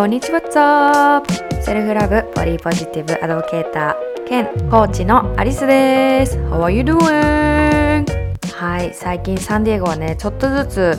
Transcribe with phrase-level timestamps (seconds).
[0.00, 1.22] こんにちは、
[1.60, 6.38] セルフラブボディポジティブアドボケーター兼コーチのアリスです。
[6.38, 8.06] How are you doing?
[8.50, 10.98] はい最近サンディエゴはねちょっとずつ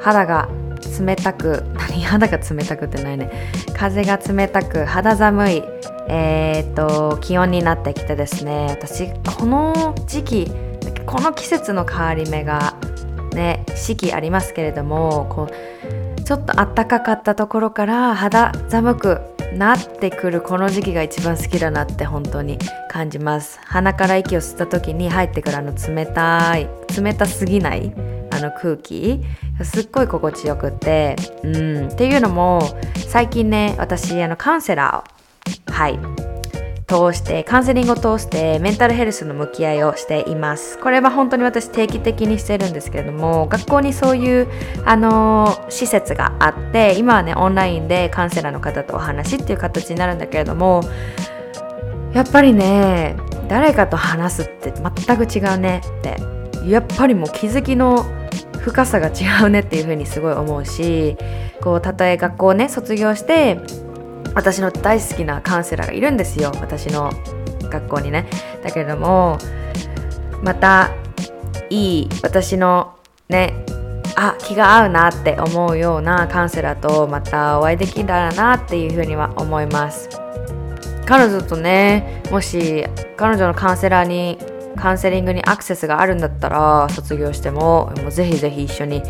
[0.00, 0.48] 肌が
[1.00, 3.32] 冷たく 何肌が冷たくってないね。
[3.74, 5.64] 風が冷たく肌寒い
[6.06, 8.68] えー、っと気温になってきてですね。
[8.70, 10.52] 私この時期
[11.04, 12.74] この季節の変わり目が
[13.32, 15.75] ね四季ありますけれどもこう
[16.26, 19.20] ちょっと暖かかったところから肌寒く
[19.54, 22.58] なってくるこの時期が一番好きだなって本当に
[22.90, 23.60] 感じます。
[23.62, 26.68] 鼻から息を吸った時に入ってくるあの冷たい
[27.00, 27.92] 冷たすぎない
[28.32, 29.22] あの空気
[29.62, 31.88] すっごい心地よくてうん。
[31.90, 32.60] っていうのも
[33.08, 36.25] 最近ね私あのカウンセラーをはい。
[36.86, 40.78] 通してカウンセリングを通してメンタルヘルスの向き合いをしています。
[40.78, 44.48] これは本当に私定期的にしてるんですけれども学校にそういう
[44.84, 50.82] あの施設があって今はねオンラインでカウンセラーの方とお話っていう形になるんだけれども
[52.14, 53.16] やっぱりね
[53.48, 56.16] 誰かと話すって全く違うねって
[56.68, 58.04] やっぱりもう気づきの
[58.60, 61.16] 深さが違うねっていうふうにすごい思うし
[61.60, 63.60] こうたとえ学校をね卒業して
[64.34, 66.52] 私の大好きなカウンセラーがいるんですよ。
[66.60, 67.10] 私の
[67.62, 68.26] 学校にね。
[68.62, 69.38] だけれども
[70.42, 70.90] また
[71.70, 72.96] いい私の
[73.28, 73.64] ね
[74.16, 80.08] あ気が合うなって思うようなカウンセラーとまたお会いできたらなっていうふうには思います。
[81.06, 82.84] 彼女とねもし
[83.16, 84.38] 彼女のカウンセラーに
[84.76, 89.02] カウンセリングにアクセスがあるんだったら卒業してももうぜひぜひ一緒に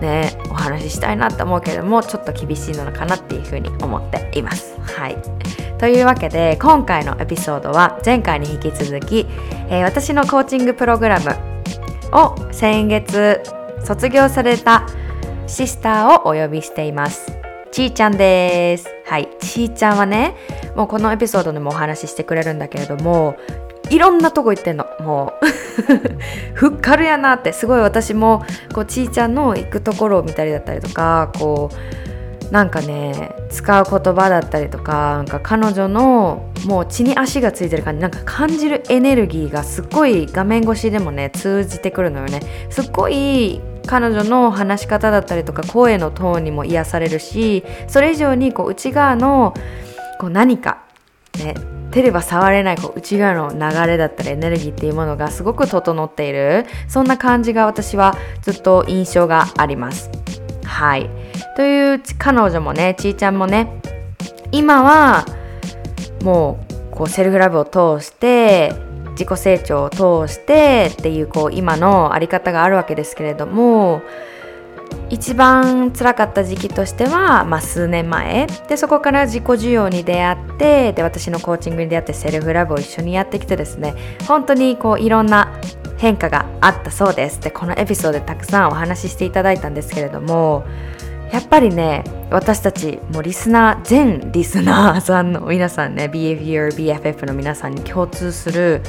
[0.00, 5.16] ねお話ししたいなって思うけれどもちょっと厳しいのかなっていうふうに思っていますはい
[5.78, 9.26] というわけで今回のエピソードは前回に引き続き、
[9.68, 11.30] えー、私のコーチングプログラム
[12.12, 13.42] を先月
[13.84, 14.86] 卒業された
[15.46, 18.86] シスターをお呼びしていますちーちゃんです。
[19.04, 19.28] はい。
[19.40, 20.36] ちーちゃんはね、
[20.76, 23.34] もうこのエピソードでもお話ししてくれるんだけれども、
[23.90, 25.46] いろんなとこ行ってんのもう。
[26.54, 27.52] ふっかるやなって。
[27.52, 28.42] すごい私も
[28.72, 31.70] こうちーちゃんの行くところを見たりだったりとかこ
[32.50, 42.40] うなんかね使う言葉だったりとかなんか彼女のもう血に足がついてる感じなんか感じるエネルギーがすっごい画面越しでもね通じてくるのよね。
[42.70, 49.54] すっごい彼女の話し方だったりとか声のトーンにも癒されるしそれ以上にこう内側の
[50.18, 50.84] こう何か
[51.38, 51.54] ね
[51.94, 56.66] 手では触れないこう内側の流れだったりエネルギーっていうものがすごく整っている。
[56.88, 60.10] そんな感じが私はずっと印象があります。
[60.64, 61.08] はい。
[61.54, 63.80] という彼女もねちーちゃんもね
[64.50, 65.24] 今は
[66.24, 66.58] も
[66.90, 68.72] うこうセルフラブを通して
[69.12, 74.02] 自己成長を通してっていうこう今のあり方があるわけですけれども
[75.10, 78.46] 一番辛かった時期としては、まあ、数年前。
[78.68, 83.94] でそこから自己需要に出会ってで私のコーチングに出会ってセルフラブを一緒にやってきてですね
[84.26, 85.52] 本当にこういろんな
[85.96, 87.40] 変化があったそうです。
[87.40, 90.64] でこのエピソードでたくさんお話ししていただいたんですけれども
[91.32, 98.82] やっぱりね私たちもうリスナー全リスナーさんの皆さんね Behavior BFF の皆さんに共通する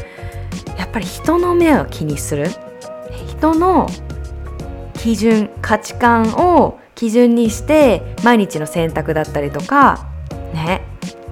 [0.78, 2.47] やっぱり人の目を気にする。
[3.28, 3.88] 人の
[5.05, 10.09] 基準価値観を基準にして毎日の選択だったりとか
[10.51, 10.81] ね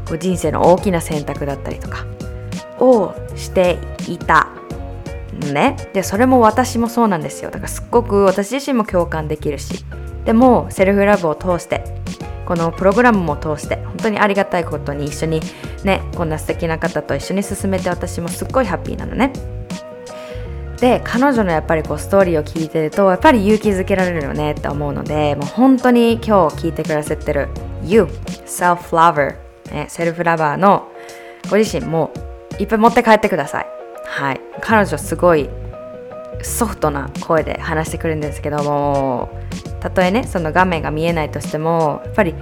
[0.07, 2.05] こう人生の大きな選択だったりとか
[2.79, 4.49] をしていた。
[5.51, 5.75] ね。
[5.93, 7.49] でそれも私もそうなんですよ。
[7.49, 9.83] だからすっごく私自身も共感できるし。
[10.23, 11.83] でもセルフラブを通して
[12.45, 15.41] このプログラムも通して本当にありがたいことに一緒に
[15.83, 19.33] ねこんな素敵な方と一緒に進めて私もすっごいハッピーなのね。
[20.83, 27.47] で彼女のやっぱりこうストーリーを聞いてるとやっぱり勇気づけられるよねって思うのでもう本当に今日聞いてくださってる
[27.85, 29.37] You Self Lover、
[29.71, 30.91] ね、セルフラバーの
[31.49, 32.11] ご自身も
[32.59, 33.67] いっぱい持って帰ってください。
[34.05, 34.41] はい。
[34.59, 35.49] 彼女すごい
[36.41, 39.29] ソフトな声で話してくるんですけども
[39.79, 42.35] たとえねその画面が見えないとしてもやっぱり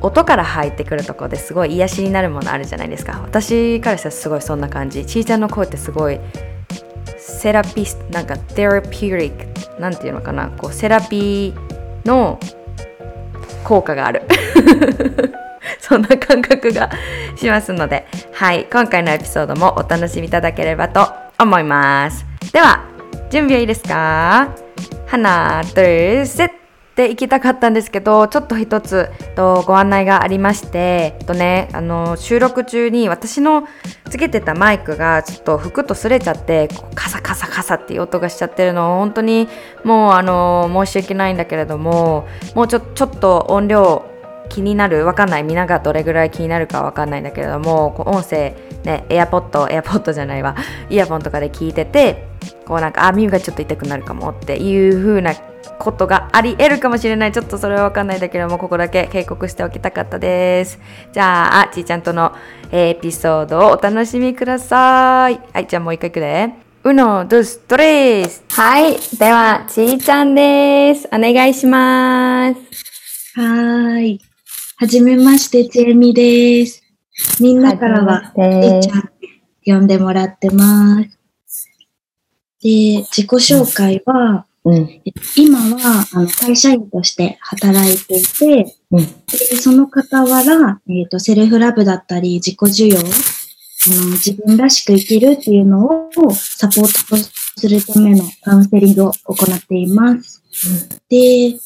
[0.00, 3.20] 音から入ってくるとこですごい癒しになるものあるじゃないですか。
[3.22, 5.04] 私からしたらすごいそんな感じ。
[5.04, 6.18] ちーちゃんの声ってすごい
[7.24, 12.38] セラピストなんかテラピュリックなんていうのかなこうセラピーの
[13.64, 14.22] 効果がある。
[15.80, 16.90] そんな感覚が
[17.36, 18.06] しますので。
[18.32, 21.08] はい今回のエピソードもお楽しみいただければと
[21.38, 22.24] 思います。
[22.52, 22.80] では
[23.30, 24.48] 準備はいいですか？
[25.06, 26.61] 花とセット。
[26.94, 33.66] て行きたかったんですけどちょっと一つとご案内がありましてとねあの収録中に私の
[34.10, 39.48] つけてたマイクがちょっと服と擦れちゃってカサカサカサっていう音がしちゃってるのを本当に
[39.84, 44.04] もうあの申し訳ないんだけれどももうちょちょっと音量
[44.48, 48.54] 気になるわかんないみんながどれぐらい気になるかわかんないんだけれどもこう音声
[48.84, 50.56] ねエアポッドエアポッドじゃないわ。
[50.90, 52.28] イヤホンとかで聞いてて
[52.66, 55.34] こうなんかあ耳がちょっと痛くなるかもっていう風な
[55.82, 60.78] ことがあり得るかもしれないちょっとそれはわかんないんだけどもここだけ警告しておきたかったです
[61.12, 62.32] じゃあちーちゃんとの
[62.70, 66.50] エピソードをお楽しみくださいはいじゃあもう一回いくで
[66.84, 68.42] Uno, dos, tres.
[68.48, 68.96] はい。
[69.16, 71.06] では、ちーちゃんです。
[71.06, 72.60] お願いします。
[73.38, 74.20] はーい。
[74.78, 76.82] はじめまして、ちえみです。
[77.40, 79.28] みんなからは、えいちゃんって
[79.64, 81.68] 呼んでもらってます。
[82.60, 85.02] で、自己紹介は、うん。
[85.36, 89.06] 今はあの会社員として働いていて、うん。
[89.26, 93.00] でその傍ら、えっとセルフラブだったり、自己需要、あ
[94.04, 97.16] の自分らしく生きるっていうのをサポート
[97.60, 100.42] するためのカウンセリングを行っています。
[101.08, 101.58] で、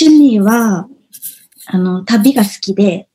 [0.00, 0.88] 趣味は、
[1.66, 3.08] あの、旅が好きで、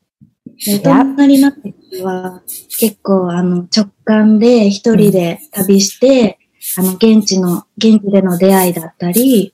[0.65, 2.41] で大人になっては、
[2.79, 6.38] 結構、あの、直感で一人で旅して、
[6.77, 9.53] あの、現地の、現地での出会いだったり、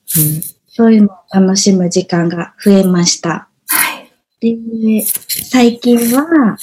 [0.68, 3.48] そういうのを楽しむ時間が増えました。
[3.68, 4.00] は
[4.42, 4.58] い。
[4.98, 5.02] で、
[5.50, 6.58] 最近は、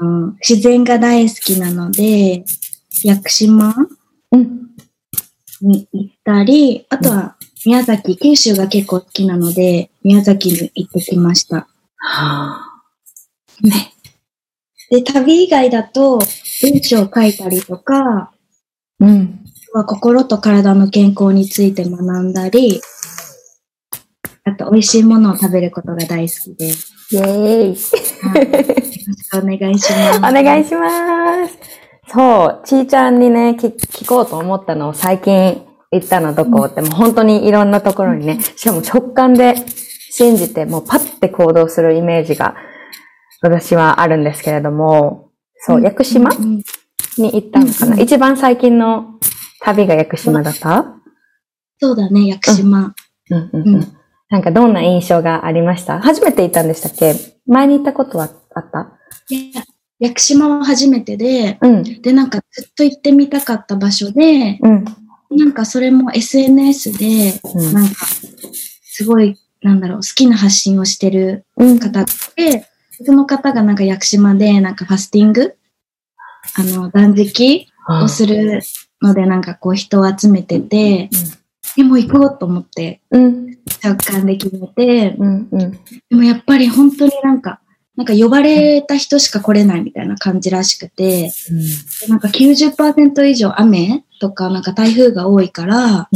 [0.00, 2.44] あの、自然が大好きなので、
[3.04, 3.74] 屋久島
[4.30, 4.68] うん。
[5.60, 11.68] に行ったり、あとは宮崎、九州が結構好きなので、宮崎に行ってきました。
[11.96, 12.66] は
[13.62, 13.92] ね。
[14.90, 16.18] で、旅以外だと、
[16.60, 18.32] 文章を書いたりとか、
[19.00, 19.41] うん。
[19.72, 22.82] は心と体の健康について学んだり、
[24.44, 26.92] あと美味しいものを食べることが大好きです。
[27.12, 27.76] イェーイ。
[28.28, 30.18] はい、よろしくお願いします。
[30.18, 31.58] お願いします。
[32.08, 39.54] そう、ちーちゃんにね、聞聞こうと思ったのを最近行ったのどこって、もう本当にいろんなところにね、しかも直感で
[40.10, 42.56] 信じて、もうパッて行動するイメージが
[43.40, 45.30] 私はあるんですけれども、
[45.60, 46.62] そう、屋久島に
[47.16, 49.18] 行ったのかな、うん一番最近の
[49.64, 50.96] 旅が屋久島だった？
[51.80, 52.94] そうだね、屋久島。
[53.30, 53.74] うんうんうん。
[53.76, 53.96] うん
[54.30, 56.00] なんかどんな印象がありました？
[56.00, 57.14] 初めて行ったんでしたっけ？
[57.46, 58.98] 前に行ったことはあった？
[59.28, 59.62] いや
[59.98, 61.82] 屋久島は初めてで、うん。
[62.00, 64.84] で、なんかずっと行ってみたかった場所で、うん。
[65.36, 68.06] なんかそれも SNS で、うんなんか、
[68.84, 71.78] すごい、なんだろう、好きな発信をしてるうん。
[71.78, 72.66] 方がいて、
[73.04, 75.56] その方がなんか屋久島で、なんかファスティング？
[76.56, 77.68] あの、断食
[78.02, 78.62] をする
[79.02, 81.10] ので、なんかこう人を集めてて、
[81.76, 83.58] でも行こうと思って、うん。
[83.82, 85.48] 直感で決めて、うん。
[85.50, 85.70] うん。
[86.10, 87.60] でもやっぱり本当になんか、
[87.96, 91.30] なんか呼ばれた人しか来れないみたいな感じらしくて、
[92.00, 96.08] でなんか90%以上雨とかなんか台風が多いから、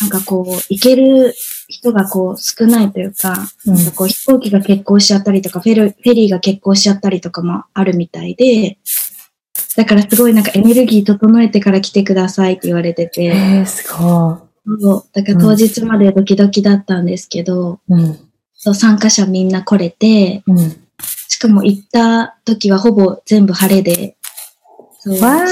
[0.00, 1.34] なんかこう、行ける
[1.68, 8.78] 人がこう少ないというか、うんなんかこう飛行機が欠航しちゃったりとか、フェルフェリーが欠航しちゃったりとかもあるみたいで、
[9.78, 14.48] だからすごいなんかエネルギー整えてから来てくださいって言われてて、えー、すご
[14.80, 17.92] そうだから当日までドキドキだったんですけど、い。
[17.92, 18.18] うん。
[18.54, 20.58] そう参加者みんな来れて、うん。
[21.28, 24.16] しかも行った時はほぼ全部晴れで、
[24.98, 25.46] そうわ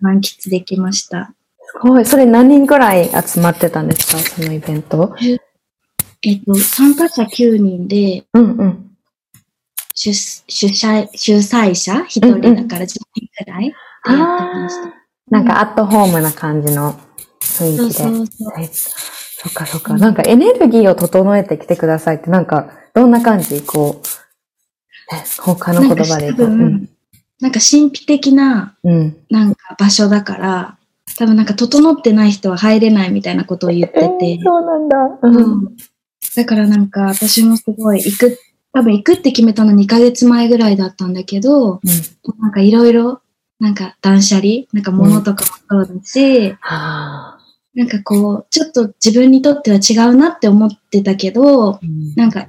[0.00, 1.34] 満喫できました。
[1.82, 2.06] ごい。
[2.06, 5.14] それ何人くらい集まってたんですかそのイベント？
[6.22, 8.91] えっと、参加者9人で、うんうん。
[9.94, 13.00] 主主催主催者？1人だから10人
[13.44, 13.64] くらい？
[13.64, 14.94] でやってました。
[15.30, 16.98] なんかアットホームな感じの
[17.40, 17.92] 雰そう囲気で。
[17.92, 18.48] そうそう。
[18.48, 18.70] はい
[19.44, 19.98] そっかそっか。
[19.98, 23.60] なんかエネルギーを整えてきてくださいって、なんか、どんな感じ？
[23.62, 26.48] こう、ね他の言葉で言うと。
[27.40, 28.76] なんか神秘的な。
[29.30, 30.78] なんか場所だから、
[31.18, 34.96] 多分なんか整ってない人は入れないみたいなことを言ってて、そうなんだ。
[34.96, 35.18] う。
[35.22, 35.76] うんん
[36.36, 38.38] だからなんか私もすごい行く、
[38.72, 41.80] 多分行くって決めたの2ヶ月前ぐらいだったんだけど、
[42.38, 43.20] なんかいろいろ、
[43.60, 47.38] なんか断捨離、なんか物とかもそうだし、はあ。
[47.74, 51.80] なんかこう、ちょっと自分にとっては違うなって思ってたけど、
[52.16, 52.46] なんか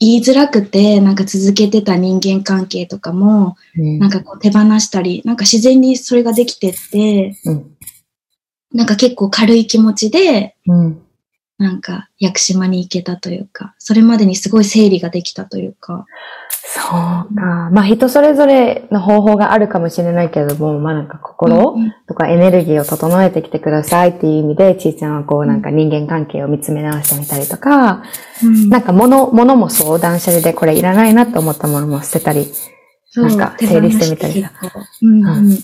[0.00, 7.76] 言いづらくて、なんか続けてた人間関係とかも、うんなんかこう手放したり、なんか自然にそれができてって、うん。
[8.72, 11.03] なんか結構軽い気持ちで、うん。
[11.56, 16.04] なんか屋久島に行けたというか、それまでにすごい整理ができたというか。
[16.66, 17.70] そうか。
[17.72, 28.02] まあ人それぞれの方法があるかもしれないけれども、まあなんか心うんとかエネルギーを整えてきてくださいっていう意味で、ちーちゃんはこうなんか人間関係を見つめ直してみたりとか、
[28.42, 28.68] うん。
[28.68, 32.52] なんか物、物もそう、断捨離でこれいらないなと思ったものも捨てたり、
[33.14, 34.80] なんか整理してみたり手放して結構。
[35.02, 35.26] うん。
[35.26, 35.58] うん。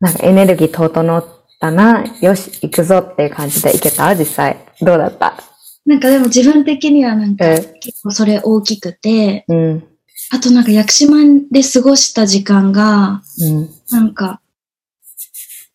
[0.00, 4.12] なんかエネルギー整ったな、よし、行くぞっていう感じで行けた？
[4.16, 4.66] 実際。
[4.80, 5.34] どうだった？
[5.86, 9.84] なんかでも自分的にはなんかえ結構それ大きくて、うん。
[10.32, 11.18] あとなんか屋久島
[11.52, 13.70] で過ごした時間が、うん。
[13.90, 14.40] なんか、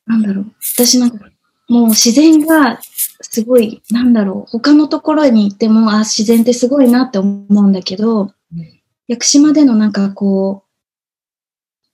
[0.05, 0.51] なんだろう。
[0.75, 1.25] 私なんか、
[1.69, 2.79] もう自然が
[3.21, 4.51] すごい、なんだろう。
[4.51, 8.33] 他のところに行っても、あ、自然ってすごいなって思うんだけど、
[9.07, 10.66] 屋久島でのなんかこう、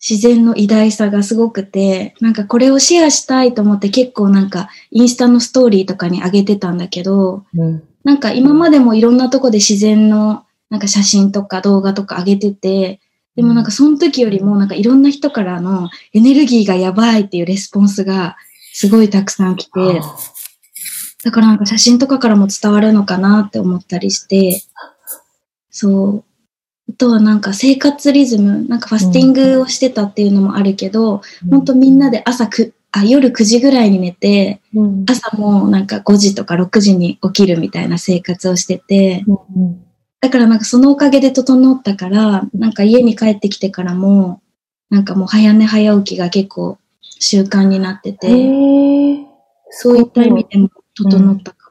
[0.08, 7.84] 自然の偉大さがすごくて、なんかこれをシェアしたいと思って結構なんかインスタのストーリーとかに上げてたんだけど、うん。
[8.04, 13.00] なんか今までもいろんなとこで自然のなんか写真とか動画とか上げてて、
[13.38, 18.36] でもなんかその時よりもなんかいろんな人からのエネルギーがやばいっていうレスポンスが
[18.74, 20.02] すごいたくさん来て、
[21.24, 24.64] だからなんか写真とかからも伝わるのかなって思ったりして、
[25.70, 26.33] そう。
[26.90, 35.06] あとはなんか生活リズム、なんかファスティングをしてたっていうのもあるけど、本当みんなで朝く、あ、夜9時ぐらいに寝て、うん。
[35.10, 39.84] 朝もなんか5時とか6時に起きるみたいな生活をしてて、うん。
[40.22, 44.42] だからなんかそのおかげで整ったから、なんか家に帰ってきてからも、
[44.90, 48.28] なんかもう早寝早起きが結構習慣になってて。
[49.76, 51.63] そういった意味でも整ったかも。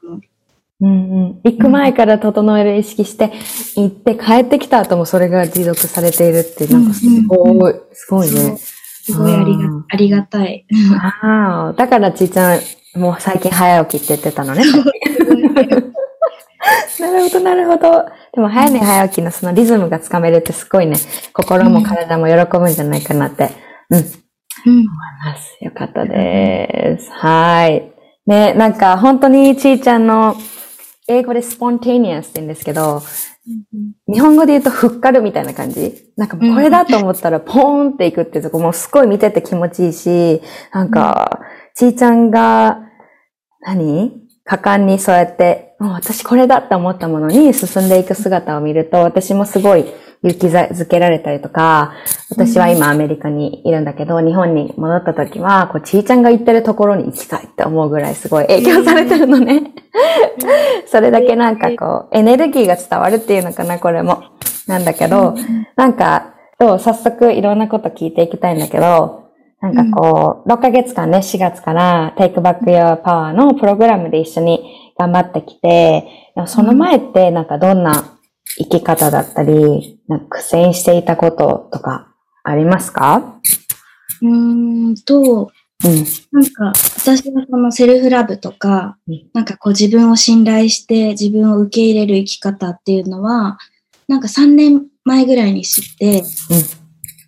[0.83, 0.93] うんう
[1.29, 1.41] ん。
[1.45, 3.31] 行く前から整える意識して、
[3.75, 8.57] 行って帰ってきた後もそれが持続されているって、なんかすごい、すごいね。
[8.57, 10.65] すごいありがうんありがたい。
[11.21, 12.59] ああ、だからちいちゃん、
[12.95, 14.63] もう最近早起きって言ってたのね。
[16.99, 18.05] なるほど、なるほど。
[18.33, 20.97] でも早寝早起きのそのリズムがつかめるってすごいね、
[21.33, 23.51] 心も体も喜ぶんじゃないかなって、
[23.89, 24.09] うん、思い
[24.65, 24.85] うん。
[24.85, 25.57] ます。
[25.61, 27.09] よかったです。
[27.11, 27.89] はい。
[28.25, 30.35] ね、なんか本当にちいちゃんの
[31.07, 33.01] 英語で spontaneous って言うんですけど、
[34.07, 36.11] 日本語で言うとふっかるみたいな感じ？
[36.15, 40.41] なんかこれだと思ったらポーンっていくっていうとこもうすごい見てて気持ちいいし、
[40.71, 41.39] なんか、
[41.75, 42.79] ちいちゃんが、
[43.61, 44.21] 何？
[44.45, 49.85] 果敢にそうやって、もう私これだって思ったものに進んでいく姿を見ると、私もすごい
[50.23, 51.93] 勇気づけられたりとか、
[52.29, 59.73] 私は今アメリカにいるんだけど、日本に戻った時は、こう、ちいちゃんが行ってるところに行きたいって思うぐらいすごい影響されてるのね。
[60.87, 64.23] それだけなんかこう、エネルギーが伝わるっていうのかな、これも。
[64.65, 65.35] なんだけど、
[65.75, 69.23] なんか、そう、早速いろんなこと聞いていきたいんだけど、
[69.59, 76.07] なんかこう、6ヶ月間ね、4月から Take Back Your Power のプログラムで一緒に頑張ってきて、
[76.47, 78.17] その前ってなんかどんな
[78.57, 83.39] 生き方だったり、なんか苦戦していたこととかありますか？
[84.21, 85.51] うーんと、
[85.85, 86.05] うん。
[86.31, 93.57] なんか、私はそのセルフラブとかうん、なんかこう自分を信頼して自分を受け入れる生き方っていうのは、
[94.07, 96.23] なんか3年前ぐらいに知って、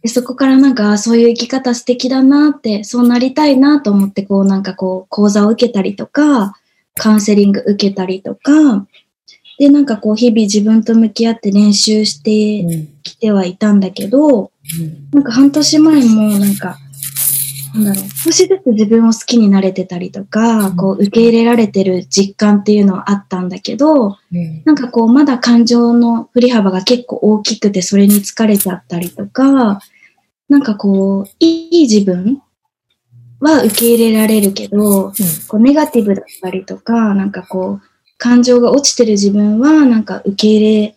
[0.01, 6.53] でそこからなんかあそういう生き方素敵だなって、そうなりたいなと思ってこうなんかこう講座を受けたりとか、
[6.95, 8.87] カウンセリング受けたりとか、
[9.57, 12.95] でなんかこう日々自分と向き合って練習してうん。
[13.05, 14.51] きてはいたんだけど、
[15.13, 16.77] なんか半年前もなんか、
[17.75, 24.63] なんだろう、少しずつ自分を好きになれてたりとか、うんこう受け入れられてる実感っていうのはあったんだけど、うん。
[24.65, 29.79] なんかこうまだ感情の振り幅が結構大きくてそれに疲れちゃったりとか、
[30.49, 32.41] なんかこう、いい自分
[33.39, 35.13] は受け入れられるけど、
[35.47, 40.95] こうネガティブだったりとか、なんかこう、感情が落ちてる自分はなんか受け入れ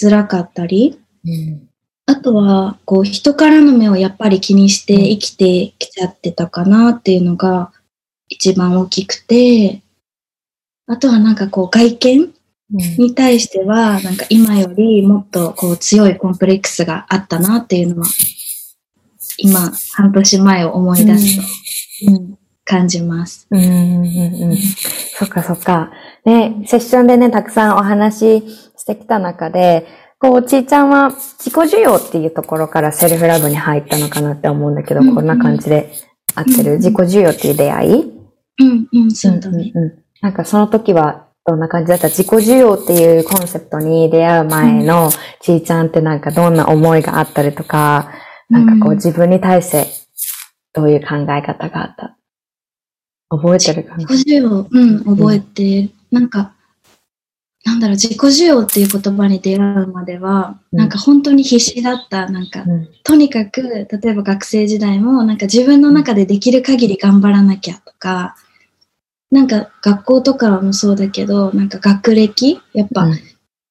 [0.00, 1.68] づらかったり、うん。
[2.06, 7.72] あとは、こう、人からの目をやっぱり気にして生きてきちゃってたかなっていうのが
[8.28, 9.82] 一番大きくて、
[10.86, 12.34] あとはなんかこう、外見
[12.98, 18.08] に対しては、なんか今よりもっとこう、強いコンプレックスがあったなっていうのは、
[19.38, 21.36] 今、半年前を思い出す
[22.06, 22.31] と、うん
[22.64, 23.46] 感じます。
[23.50, 24.06] うん、うん、
[24.50, 24.56] うん。
[24.56, 25.90] そっかそっか。
[26.24, 29.86] ね、セッションでね、たくさんお話ししてきた中で、
[30.18, 35.92] こう、ちーちゃんは自己需要っていうところからセルフラブに入ったのかなって思うんだけど、うんうんこんな感じで
[36.34, 38.12] 合ってる、うん自己需要っていう出会い？
[38.60, 39.72] うん、うん、そうだね。
[39.74, 42.08] うんうんうんなんかその時はどんな感じだった？
[42.08, 48.12] 自己需要っていうコンセプトに出会う前のちーちゃんってなんかどんな思いがあったりとか、
[48.48, 49.88] なんかこううん自分に対して
[50.72, 52.16] どういう考え方があった
[53.36, 54.04] 覚えてるかな？
[54.04, 56.52] 自己需要、うん、覚えて、なんか、
[57.64, 60.78] なんだろう、自己需要っていう言葉に出会うまでは、うん。
[60.78, 62.88] なんか本当に必死だった、なんか、うん。
[63.04, 68.34] とにかく、例えば学生時代も、なんか自分の中でできる限り頑張らなきゃとか、
[69.30, 73.18] なんか学校とかもそうだけど、なんか学歴やっぱ、うん。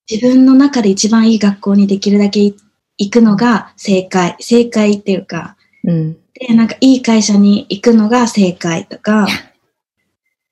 [0.09, 2.55] 自分の中で一番いい学校にできるだけい
[2.97, 4.35] 行くのが正解。
[4.39, 6.17] 正解っていうか、うん。
[6.33, 9.27] で、なんかいい会社に行くのが正解とか、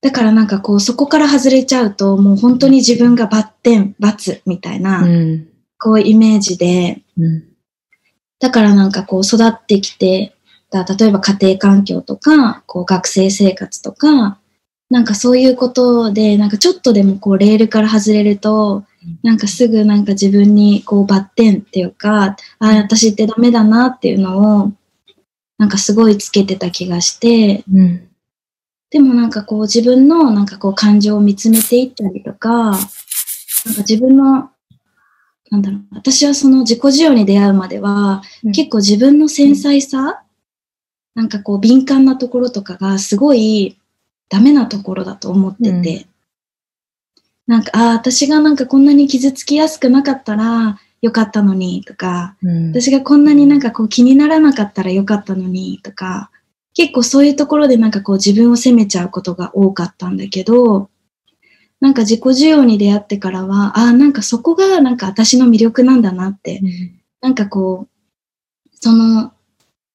[0.02, 5.48] だからなんかこう、そこから外れちゃうと、もう本当に自分がバッテン、バツみたいな、うん。
[5.78, 7.44] こうイメージで、うん。
[8.40, 10.34] だからなんかこう育ってきて、
[10.72, 14.40] だ例えば家庭環境とか、こう学生生活とか、
[14.90, 18.86] なんかそういうことで、なんかちょっとでもこうレールから外れると、
[19.24, 24.72] なんかすぐなんか自分にこうバッテンっていうか、ああ、私ってダメだなっていうのを、
[25.58, 28.09] なんかすごいつけてた気がして、うん。
[28.92, 32.82] でもなんかこう自分のなんかこう感情を見つめていったりとか、なんか
[33.88, 34.50] 自分の、
[35.52, 38.52] なんだろう、私はその自己需要に出会うまでは、うん。
[38.52, 40.24] 結構自分の繊細さ、
[41.14, 43.78] なんかこう敏感なところとかがすごい
[44.30, 46.08] ダメなところだと思ってて、
[47.48, 47.54] うん。
[47.54, 52.72] なんか、ああ、私がなんかこんなに傷つきやすくなかったらよかったのにとか、うん。
[52.72, 56.32] 私がこんなになんかこう気にならなかったらよかったのにとか、
[56.80, 60.90] 結構そういうところでなんかこう自分を責めちゃうことが多かったんだけど、
[61.82, 66.62] なんか自己需要に出会ってからは、ああ、なんかそこがなんか私の魅力なんだなって、
[67.20, 69.34] なんかこう、その、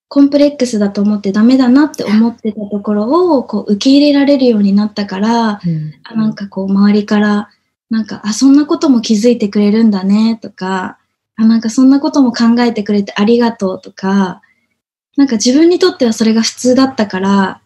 [0.09, 5.95] コンプレックスだと思ってダメだなって思ってたところをこう受け入れられるようになったから、うん。
[6.05, 7.49] あなんかこう周りから、
[7.88, 10.99] なんか、あ、そんなことも気づいてくれるんだねとか、
[11.37, 14.43] あ、なんかそんなことも考えてくれてありがとうとか、
[15.16, 17.61] なんか自分にとってはそれが普通だったから、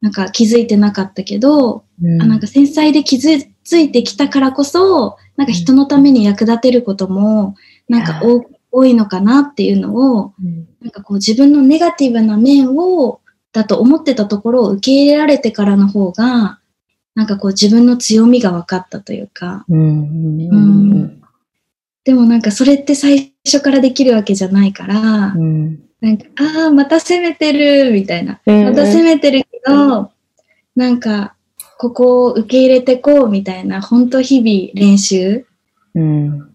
[0.00, 7.54] なんか気づいてなかったけど、うんあなんか繊細で気づいてきたからこそ、なんか人のために役立てることも、
[7.88, 13.20] なんか多多いのかなっていうのを、うんなんかこう自分のネガティブな面を、
[13.52, 16.60] だと思ってたところを受け入れられてからの方が、
[17.14, 20.40] なんかこう自分の強みが分かったというか、うん。
[20.40, 21.22] うん。
[22.04, 25.80] でもなんかそれって最初からできるわけじゃないから、うん。
[26.00, 28.40] なんか、ああ、また攻めてるみたいな。
[28.46, 30.10] うんまた攻めてるけど、
[30.76, 31.34] なんか、
[31.78, 35.46] ここを受け入れてこうみたいな、本当日々練習
[35.94, 36.50] うん。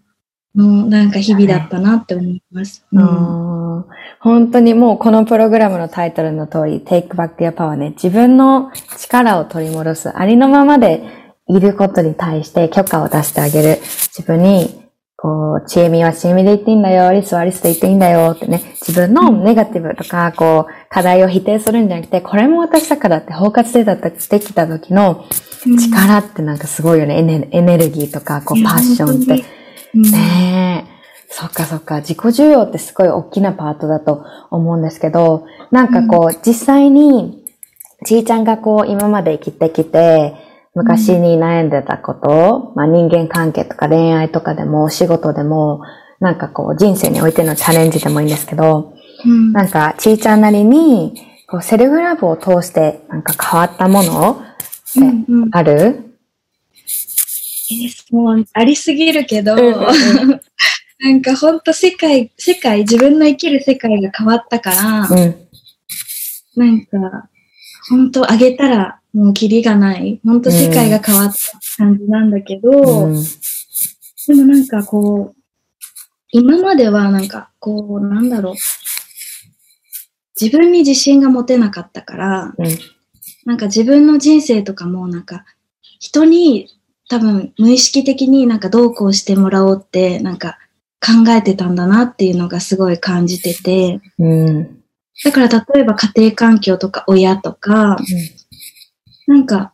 [0.56, 2.84] のなんか日々だったなって思います。
[2.92, 11.04] うんあー本当にもうこのプログラムのタイトルの通り、Take Back Your Power ね、自分の力を取り戻す、ありのままで
[11.48, 13.78] いることに対して許可を出してあげる。
[13.82, 14.85] 自分に、
[15.16, 25.24] こう、ちえみはちえみで言っていいんだよ、アリスはアリスで言っていいんだよってね、自分のネガティブとか、こう、課題を否定するんじゃなくて、これも私だからって包括でだったしてきた時の
[25.64, 27.18] 力ってなんかすごいよね。
[27.18, 29.32] エネエネルギーとか、こう、パッションって。
[29.42, 29.56] うん
[30.02, 30.96] ねえ。
[31.28, 31.96] そっかそっか。
[31.96, 37.44] 自己需要ってすごい大きなパートだと思うんですけど、なんかこう、実際に、
[38.04, 40.34] ちーちゃんがこう、今まで生きてきて、
[40.76, 45.80] 昔に悩んでたこと、まあ人間関係とか恋愛とかでも、仕事でも、
[46.20, 48.92] なんかこう、人生においてのチャレンジでもいいんですけど、
[49.24, 49.52] うん。
[49.52, 51.14] なんか、ちーちゃんなりに、
[51.48, 55.48] こう、セルフラブを通して、なんか変わったものってうんうん。
[55.52, 56.02] ある？
[58.10, 60.40] もうありすぎるけど、うんうん
[60.98, 65.36] なんか本当世界、世界、自分の生きる世界が変わったから、うん。
[66.56, 67.28] なんか、
[67.88, 70.20] 本当あげたらもうキリがない。
[70.24, 71.38] 本当世界が変わった
[71.78, 72.70] 感じなんだけど、
[73.06, 73.24] うん。
[74.26, 75.42] でもなんかこう、
[76.30, 78.54] 今まではなんかこう、なんだろう。
[80.38, 82.66] 自分に自信が持てなかったから、うん。
[83.46, 85.44] なんか自分の人生とかもなんか
[86.00, 86.68] 人に
[87.08, 90.58] 多分無意識的になんかどうこうしてもらおうってなんか
[91.00, 94.75] 考えてたんだなっていうのがすごい感じてて、うん。
[95.24, 97.98] だから例えば家庭環境とか親とか、
[99.26, 99.72] なんか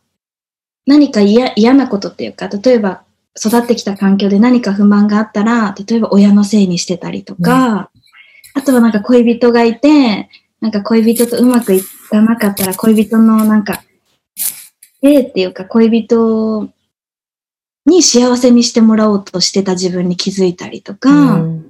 [0.85, 3.03] 何か嫌嫌なことっていうか、例えば
[3.37, 7.89] 育ってきた環境で何か不満があったら、例えば親のせいにしてたりとか、
[8.53, 10.29] あとはなんか恋人がいて、
[10.61, 13.83] なんか恋人とうまくいかなかったら恋人のなんか、
[15.01, 16.69] えっていうか恋人
[17.85, 21.65] に幸せにしてもらおうとしてた自分に気づいたりとか、うん。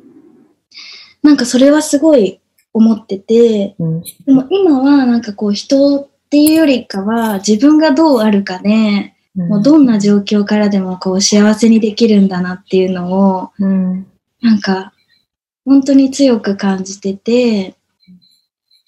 [1.24, 2.40] なんかそれはすごい
[2.74, 4.02] 思ってて、うん。
[4.02, 14.08] でも今はなんかこう人っていうよりかは自分がどうあるかで、もうどんな状況からでもこう幸せにできるんだなっていうのをうん。
[14.42, 14.94] なんか
[15.66, 17.76] 本当に強く感じてて、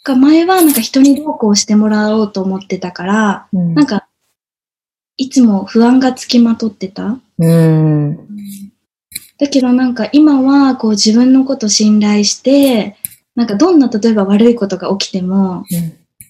[0.04, 4.08] か前はなんか人にどうこうしてもらおうと思ってたから、うんなんか
[5.18, 7.18] いつも不安がつきまとってた。
[7.38, 8.18] うん。
[9.38, 12.98] だけどなんか今はこう自分のこと信頼して、
[13.36, 15.76] なんかどんな例えば悪いことが起きても、い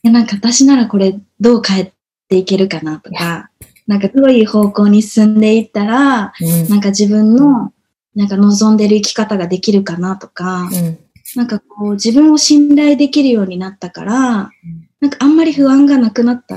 [0.04, 1.94] やなんか私ならこれどう変え
[2.30, 3.50] ていけるかなとか、
[3.88, 6.34] なんかどういう方向に進んでいったら、
[6.70, 7.72] なんか自分の
[8.16, 10.98] なんか望んでる生き方ができるかなとか、うん。
[11.36, 14.52] なんかこう自分を信頼できるようになったから、
[15.00, 16.56] なんかあんまり不安がなくなった？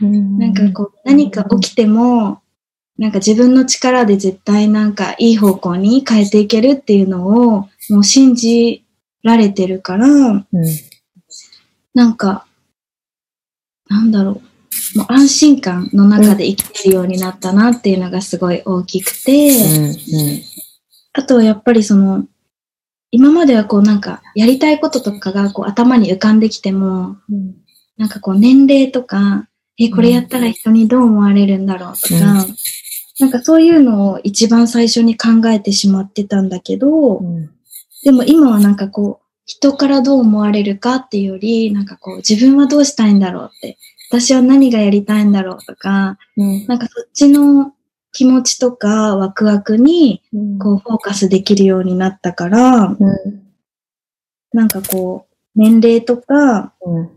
[0.00, 2.40] なんかこう、何か起きても、
[2.96, 8.84] なんか自分の力で絶対なんかいい方向に変えていけるっていうのをもう信じ
[9.22, 10.44] られてるから、うん。
[11.94, 12.46] なんか、
[13.88, 14.42] なんだろ
[14.94, 14.98] う。
[14.98, 19.96] もう安心感の中で生きてるようになったなっていうのがすごい大きくて、うん。
[21.12, 22.24] あとはやっぱりその、
[23.10, 27.54] 今まではこうなんかやりたいこととかがこう頭に浮かんできても、うん。
[27.96, 32.56] なんかこう年齢とか、え、これやったら人にどう思われるんだろうとか、うん
[33.20, 37.50] なんかそういうのを一番最初に考えてしまってたんだけど、うん。
[38.04, 43.78] でも今はなんかこう、人からどう思われるかっていうより、なんかこう、自分はどうしたいんだろうって、
[44.10, 46.66] 私は何がやりたいんだろうとか、うん。
[46.66, 47.72] なんかそっちの
[48.12, 50.22] 気持ちとかワクワクに
[50.58, 52.98] こうフォーカスできるようになったから、うん。
[54.52, 57.10] なんかこう、年齢とか、うん。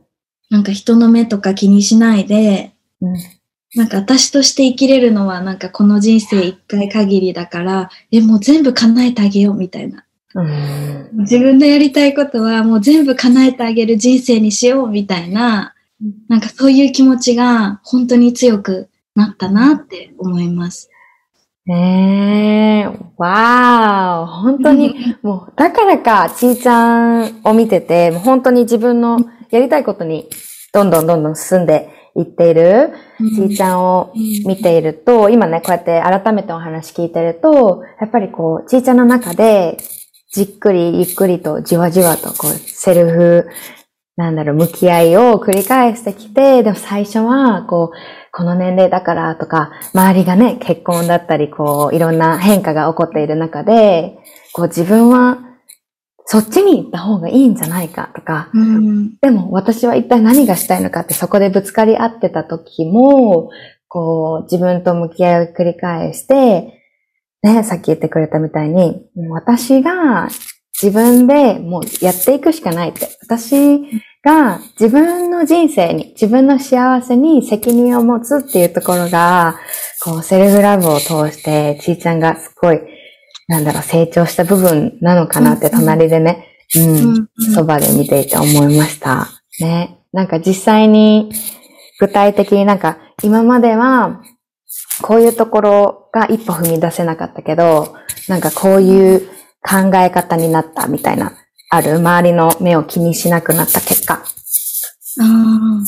[0.49, 3.15] なんか人の目とか気にしないで、うん。
[3.75, 10.05] なんか私として生きれるのはなんかこの人生一回限りだから、え、もう全部叶えてあげようみたいな。
[10.35, 11.09] うん。
[11.19, 15.73] 自分のやりたいことはもう全部叶えてあげる人生にしようみたいな、
[16.27, 20.89] なんかそういう気持ちが本当に強くなったなって思います。
[21.65, 22.85] ねえ、
[23.17, 29.19] わーお、本当に、もう、だからか、ちーちゃんを見てて、もう本当に自分の
[29.51, 30.27] やりたいことに、
[30.73, 34.11] どんどんどんどん進んでいっている、ちーちゃんを
[34.45, 39.77] 見ていると、今ね、こうやって改めてお話聞いてると、やっぱりこう、ちーちゃんの中で、
[40.31, 43.47] じっくり、ゆっくりと、じわじわと、こう、セルフ、
[44.15, 47.97] なんだろう、向き合いを繰り返してきて、でも最初は、こう、
[48.31, 54.17] この年齢だからとか、周りがね、結婚だったり、こう、いろんな変化が起こっている中で、
[54.53, 55.39] こう、自分は、
[56.25, 59.17] そっちに行った方がいいんじゃないかとか、うん。
[59.17, 63.49] でも私は一体何がしたいのかってそこでぶつかり合ってた時も、
[63.89, 66.80] こう自分と向き合いを繰り返して、
[67.43, 70.29] ね、さっき言ってくれたみたいに、私が
[70.81, 73.07] 自分でもうやっていくしかないって。
[73.21, 73.81] 私
[74.23, 79.59] が自分の人生に、自分の幸せに責任を持つっていうところが、
[80.03, 82.79] こうセルフラブを通して、ちーちゃんがすごい、
[83.47, 89.27] なんだろう、成長した部分なのかなって隣でね、うんうんそばで見ていて思いました。
[89.59, 89.97] ね。
[90.13, 91.31] なんか実際に
[91.99, 94.21] 具体的になんか今までは
[95.01, 97.95] こういうところが一歩踏み出せなかったけど、
[98.27, 99.27] なんかこういう
[99.61, 101.33] 考え方になったみたいな、
[101.69, 104.15] ある周りの目を気にしなくなった結果。
[104.15, 105.83] ああ。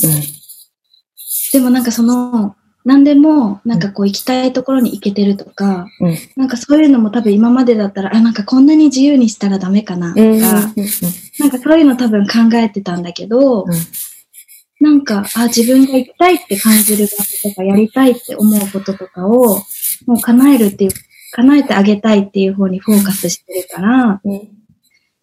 [1.52, 6.08] でもなんかその、何でも、なんかこう行きたいところに行けてるとか、うん。
[6.08, 6.18] うん。
[6.36, 10.40] なんかそういうのも多分今までだったら、あ、なんかこんなに自由にしたらダメかなとか、うん。
[10.40, 13.72] なんかそういうの多分考えてたんだけど、うん
[14.80, 19.62] なんか、あ、自分が行きたいって感じる場所とか、やりたいって思うこととかを、
[20.06, 20.90] もう叶えるっていう、
[21.32, 24.48] 叶えてあげたいっていう方にフォーカスしてるから、うん。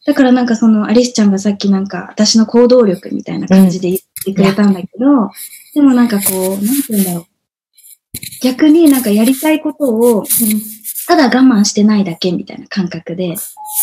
[0.06, 5.30] だからなんかその、アリスちゃんがさっきなんか、私の行動力みたいな感じで言ってくれたんだけど、
[5.74, 7.26] でもなんかこう、なんて言うんだろう。
[8.42, 10.26] 逆になんかやりたいことを、
[11.08, 13.36] ただ我慢してないだけみたいな感覚で、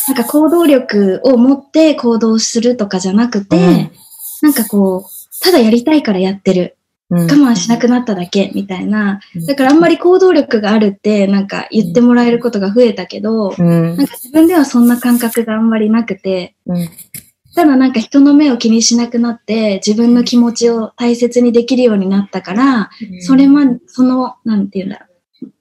[0.09, 3.91] なんか行動力を持って行動するとかじゃなくて、うん
[4.41, 6.77] なんかこう、ただやりたいからやってる。
[7.11, 7.27] うん。
[7.27, 9.21] 我慢しなくなっただけみたいな。
[9.35, 14.07] うんだからあんまり行動力があるってなんか言ってもらえることが増えたけど、うんなん。
[14.07, 16.89] か自分ではそんな感覚があんまりなくて、うん。
[17.55, 25.09] ただなんか人の目を気にしなくなって自分の気持ちを大切にできるようになったから、それま、その、なんていうんだろう。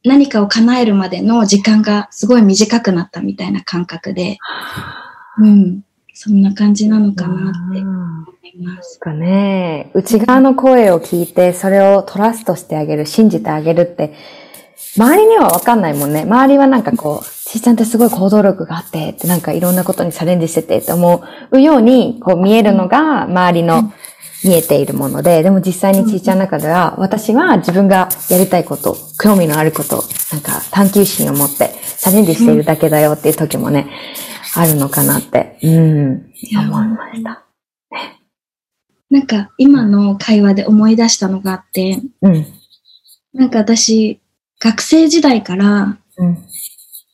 [0.04, 4.38] 何かを叶えるまでの時間がすごい短くなったみたいな感覚で、
[5.40, 5.84] うん。
[6.14, 9.00] そんな感じなのかなって思います。
[9.00, 14.14] かね、内側の声を聞いて、それをトラストしてあげる、信じてあげるって、
[14.98, 16.22] 周りにはわかんないもんね。
[16.22, 23.92] 周りはなんかこう、ちーちゃんってすごい行動力があって、ってなんかいろんなことにチャレンジしててって思うように、こう見えるのが周りの
[24.44, 33.88] 見えているもので、でも実際にちーちゃんの中では、私は自分がやりたいこと、興味のあること、なんか探求心を持ってチャレンジしているだけだよっていう時もね、
[34.56, 37.47] あるのかなって、うん、思いました。
[39.10, 42.46] なんか今の会話で思い出したのがあって、うん、
[43.34, 44.20] なんか私、
[44.60, 46.38] 学生時代から、うん、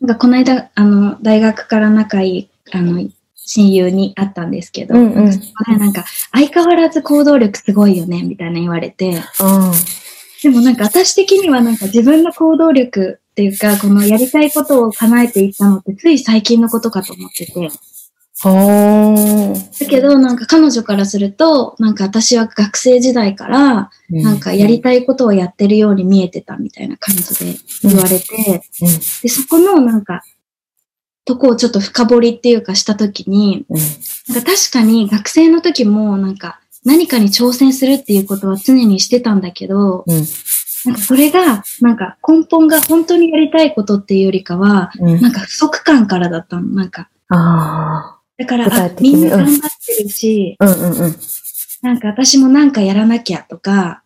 [0.01, 3.07] なんかこの間、あの、大学から仲いい、あの、
[3.45, 5.41] 親友に会ったんですけど、うんうん
[5.77, 9.21] なんか相変わらず行動力すごいよね、みたいな言われて、うん。
[10.41, 17.69] でもなんか私的にはなんか自分の行動力っていうか、このやりたいことを叶えていったのってつい最近のことかと思ってて。
[18.43, 28.87] だけど、なんか彼女からすると、なんか私は学生時代から、なんかやりたいことをやってるように見えてたみたいな感じで言われて、うん、
[29.21, 30.23] で、そこのなんか、
[31.25, 33.77] とこをちょっと深掘りっていうかしたときに、うん、
[34.33, 40.25] なんか確かに学生の時もなんか何かに挑戦するっていうことは常にしてたんだけど、うん、
[40.85, 45.21] なんかそれが、なんか根本が本当にやりたいことっていうよりかは、うん。
[45.21, 46.63] なんか不足感からだったの。
[46.63, 50.65] なんか、あだから、みんな頑張ってるし、あ。
[50.65, 51.15] うんうんうん。
[51.81, 54.03] なんか私もなんかやらなきゃとか、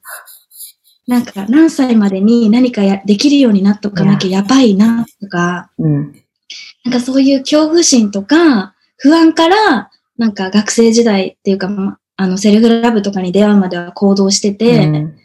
[1.08, 6.14] なんか何歳までに何かやできるようになっとかなきゃやばいなとか、うん。
[6.84, 15.18] なんかそういう恐怖心とか不安から、なんか学生時代っていうか、まあのセルフラブとかに出会うまでは行動してて、うん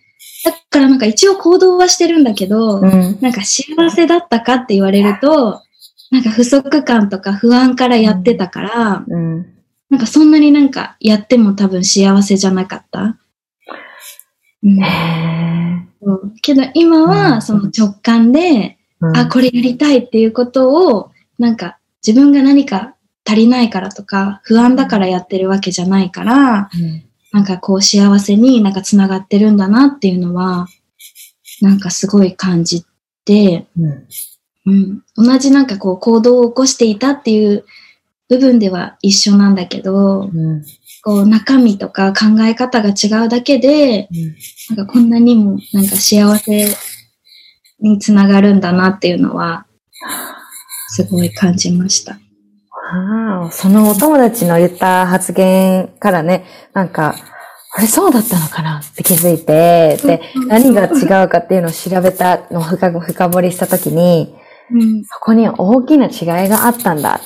[0.45, 3.19] だからなんか一応行動はしてるんだけど、うん。
[3.21, 5.63] なんか幸せだったかって言われると、
[6.13, 9.47] なんか不足感とか不安からやってたから、うん。
[9.89, 13.19] なんかそんなになんかやっても多分幸せじゃなかった。
[14.63, 22.95] うんへそうけど今うんはその直感で、ーあ、これやりたいっていうことを、なんか自分が何か
[23.27, 30.67] 足りないからとか、不安だからやってるわけじゃないから、うんなんかこう幸せになんか繋がってるんだなっていうのは、
[31.63, 32.85] なんかすごい感じ
[33.25, 34.07] て、うん。
[34.67, 37.65] うん、同じなんかこう行動を起こしていたっていう
[38.29, 40.65] 部分では一緒なんだけど、うん。
[41.05, 46.77] こう中身とか考え方が違うだけで、うんなんかこんなにもなんか幸せ
[47.81, 49.67] につながるんだなっていうのは、
[50.89, 52.19] すごい感じました。
[52.93, 57.17] ああ、そのお友達の言った発言からね、なんか、
[57.75, 64.35] あれそうだったのかなって気づいて、で、何が違うかっていうのを調べたのを深深掘りしたときに、
[64.71, 67.21] うん、そこに大きな違いがあったんだっ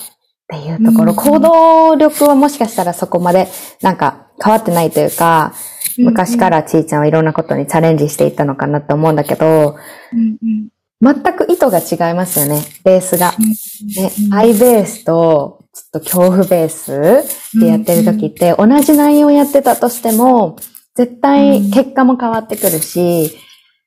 [0.49, 1.16] ていうところ、うん。
[1.16, 3.49] 行動力はもしかしたらそこまで
[3.83, 5.55] なんか変わってないというか、
[5.99, 9.77] 昔からちーちゃんはいろんなことにチャレンジしていったのかなと思うんだけど、
[10.12, 10.68] うんうん
[11.03, 13.33] 全く意図が違いますよね、ベースが。
[13.33, 20.57] ねう、ん愛ベースと、ちょっと恐怖ベースでやってる時って、同じ内容やってたとしても、
[20.94, 23.37] 絶対結果も変わってくるし、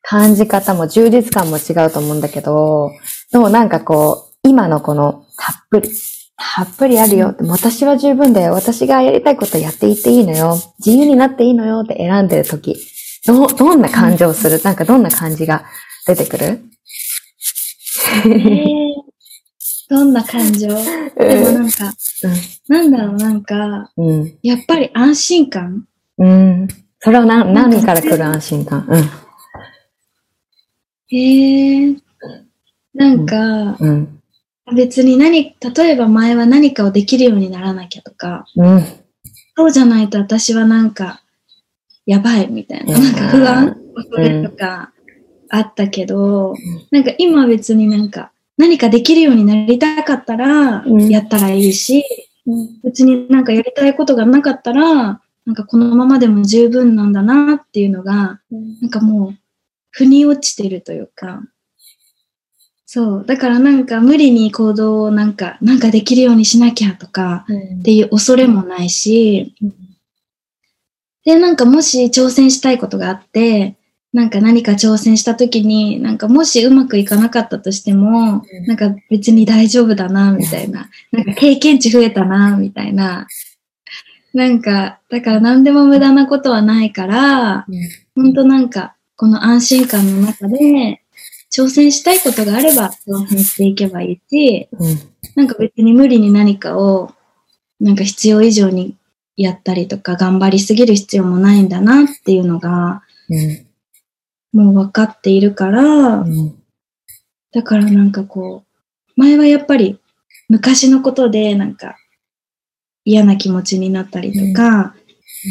[0.04, 2.92] 感じ方も充実感も違うと思うんだけど、
[3.32, 5.90] でもなんかこう、今のこの、たっぷり、
[6.56, 7.34] たっぷりあるよ。
[7.34, 8.54] でも私は十分だよ。
[8.54, 10.58] 私がやりたいことやっていっていいのよ。
[10.80, 12.78] 自由になっていいのよって選んでる時、
[13.26, 14.62] ど、どんな感情する？
[14.64, 15.66] なんかどんな感じが
[16.08, 16.62] 出てくる？
[18.26, 19.10] えー
[19.90, 20.68] どんな感情？
[20.68, 21.92] でもなんか、
[22.68, 24.38] なんだろう、なんか、うん。
[24.44, 25.88] やっぱり安心感？
[26.20, 26.68] うん。
[27.00, 28.86] それは何、何から来る安心感？
[28.88, 29.10] うん。
[31.08, 31.96] へえ。
[32.94, 34.22] なんか、うん。
[34.76, 38.84] 別に何、例えば前は何かをできるようにならなきゃとか、うん。
[39.56, 41.22] そうじゃないと私はなんか、
[42.06, 43.04] やばいみたいな、うん。
[43.04, 44.92] なんか不安恐れとか
[45.50, 46.54] あったけど、
[46.92, 52.04] なんか今別になんか、何かできるようになりたかったらうん、やったらいいし、
[52.84, 58.40] 別になんかやりたいことがなかったら、なんかこのままでも十分なんだなっていうのが、
[58.82, 59.36] なんかもう、
[59.92, 61.42] 腑に落ちてるというか、
[62.92, 63.24] そう。
[63.24, 67.46] だからなんか無理に行動をなんか、なんかできるようにしなきゃとか
[67.78, 69.54] っていう恐れもないし、
[71.24, 73.76] で、なんかもし挑戦したいことがあって、
[74.12, 80.90] なんか何か挑戦した時に、なんかもしうまくいかなかったとしても、うんなんか別に大丈夫だな、みたいな。
[81.12, 83.28] なんか経験値増えたな、みたいな。
[84.34, 87.68] なんか、だから何でも無駄なことはないから、
[88.16, 91.04] ほんとなんか、この安心感の中で、
[91.52, 95.00] 挑戦したいことがあれば挑戦していけばいいし、うん。
[95.36, 97.12] なんか別に無理に何かを、
[97.80, 98.98] なんか必要以上に
[99.36, 103.66] やったりとか頑張りすぎる必要もないんだなっていうのが、うん。
[104.52, 106.56] もう分かっているから、うん。
[107.52, 108.70] だからなんかこう、
[109.16, 110.00] 前はやっぱり
[110.50, 111.98] 昔のことでなんか
[113.06, 114.96] 嫌な気持ちになったりとか、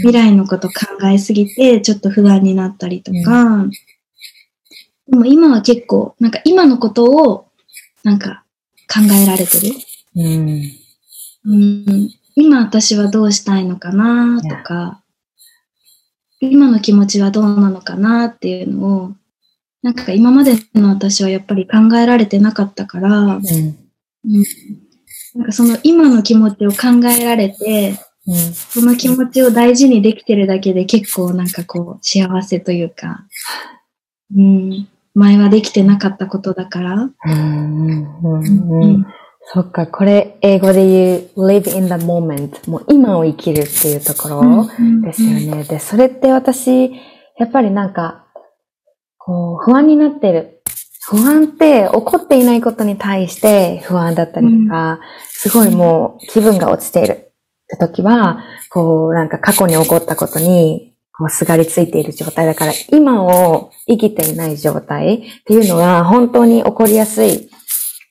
[0.03, 0.75] 未来のこと考
[1.09, 3.67] えすぎてちょっと不安になったりとか、
[5.09, 7.49] でも今は結構なんか今のことを
[8.03, 8.44] なんか
[8.92, 9.75] 考えられてる。
[10.16, 10.62] うん。
[11.44, 15.03] うん、今私はどうしたいのかなとか、
[16.40, 19.12] 今の気持ちはどうなのかなっていうのを、
[19.83, 23.42] なんか今までの私はやっぱり考えられてなかったから、うん。
[25.35, 28.37] なんかその今の気持ちを考えられて、うん。
[28.37, 33.27] その気持ちを大事にできてるだけで結構なんかこう幸せというか、
[34.37, 34.88] うん、
[35.19, 38.03] 前はできてなかったことだから、うん。
[38.23, 39.07] ううん。
[39.51, 42.71] そっか、これ英語で言う live in the moment。
[42.71, 44.69] もう今を生きるっていうところ
[45.03, 45.65] ですよね。
[45.65, 46.93] で、それって私、
[47.39, 48.27] やっぱりなんか、
[49.17, 50.63] こう、不安になってる。
[51.11, 57.17] 不安って起こっていないことに対して不安だったりとか、すごいもう気分が落ちているっ
[57.69, 67.51] て時は、こう、なんか過去に起こったことに、こう、すがりついている状態だから、今を生きていない状態っていうのは、本当に起こりやすい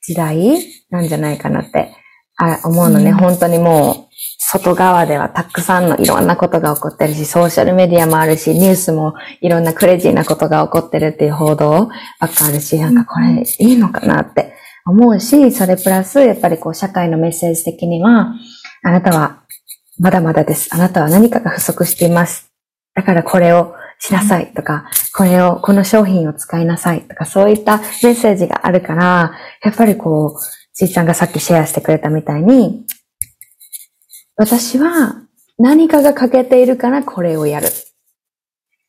[0.05, 1.95] 時代なんじゃないかなって
[2.37, 4.07] あ思うのね、うん、本当にもう、
[4.39, 11.89] 外側ではたくさんのいろんなことが起こってるし、ソーシャルメディアもあるし、ニュースもいろんなクレイジーなことが起こってるっていう報道
[12.19, 14.53] ばっかあるし、なんかこれいいのかなって
[14.85, 18.33] 思うし、それプラス、やっぱりこう社会のメッセージ的には、
[18.83, 19.43] あなたは
[19.99, 20.69] まだまだです。
[20.71, 22.56] あなたは何かが不足しています。
[22.97, 29.33] だからこれをしなさいとか、これを、この商品を使いなさいとか、そういったメッセージがあるから、
[29.63, 30.39] やっぱりこう、
[30.73, 32.87] ちいちゃんがさっきシェアしてくれたみたいに、
[34.35, 35.21] 私は
[35.59, 37.67] 何かが欠けているからこれをやる。
[37.67, 37.69] っ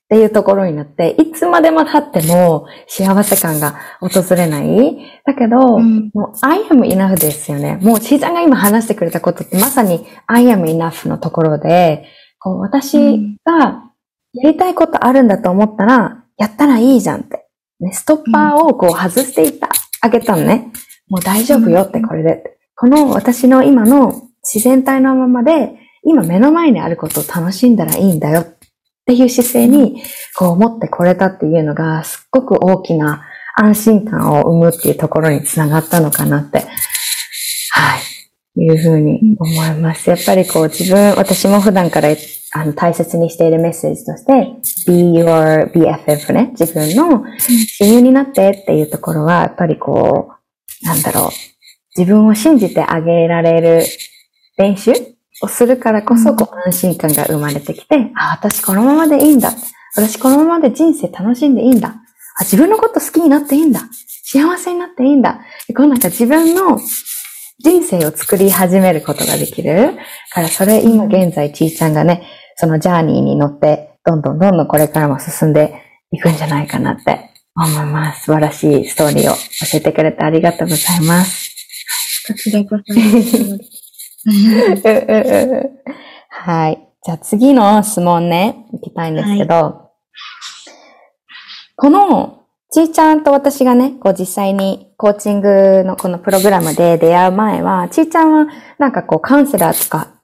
[0.09, 4.97] ていうところになって、いつまでも経っても幸せ感が訪れない。
[5.27, 7.79] だけど、うん、もう I am enough ですよね。
[7.83, 12.07] もうちいちゃんが今話してくれたことってまさに I am enough のところで、
[12.39, 13.88] こう私が
[14.35, 17.47] やりたいことあるんだと思ったら、やったらいいじゃんって。
[17.81, 19.69] ね、ストッパーをこう外していった、
[20.01, 20.73] あげたのね。
[21.09, 22.59] もう大丈夫よってこれで。
[22.75, 28.57] この私の今の自然体のままで、今目の前にあることを楽しんだらいいんだよっ
[29.07, 30.03] ていう姿勢に、
[30.37, 33.25] こう思ってこれたっていうのが、すっごく大きな
[33.57, 36.67] 安心感を生むっていうところにつながったのかなって、はい、
[38.63, 40.11] いうふうに思います。
[40.11, 42.09] やっぱりこう自分、私も普段から
[42.53, 44.33] あの大切にしているメッセージとして、
[44.87, 47.25] be your BFF ね、自分の
[47.79, 50.33] 親友になってっていうところは、やっぱりこ
[50.83, 51.31] う、なんだろう、
[51.97, 53.87] 自分を信じてあげられる
[54.57, 54.93] 練習
[55.43, 59.53] をするからこそ、こう、安心感が生まれてきて、あ、私このままでいいんだ。
[59.95, 61.89] 私このままで人生楽しんでいいんだ。
[61.89, 63.89] あ、自分のこと好きになっていいんだ。
[64.31, 65.41] 幸せになっていいんだ。
[65.75, 66.79] こうなんか自分の
[67.61, 69.97] 人生を作り始めることができる。
[70.33, 72.23] から、それ今現在、ちいちゃんがね、
[72.57, 78.25] そのジャーニーに乗って、どんどんどんどんこれからも進んでいくんじゃないかなって思います。
[78.25, 79.41] 素晴らしいストーリーを教
[79.75, 81.55] えてくれてありがとうございます。
[82.29, 82.95] こちらこそ。
[86.31, 86.89] はい。
[87.05, 89.75] じゃあ次の質問ね、いきたいんですけど、はい、
[91.77, 92.38] この、
[92.71, 98.47] ちーちゃんと私がね、こう実際にコーチングのこのプログラムで出会う前は、ちーちゃんは
[98.79, 100.21] なんかこうカウンセラーとか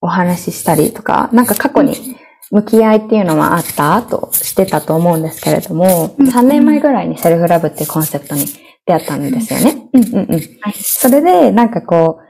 [0.00, 2.16] お話ししたりとか、なんか過去に
[2.50, 8.46] 向き合いっていうのはあったとしてたと思うんですけれども、3年前ぐらいにセルフラブっていうコンセプトに
[8.86, 9.88] 出会ったんですよね。
[9.92, 10.04] うん。
[10.04, 10.34] うん。
[10.34, 10.40] うん。
[10.80, 12.24] それで、なんかこう、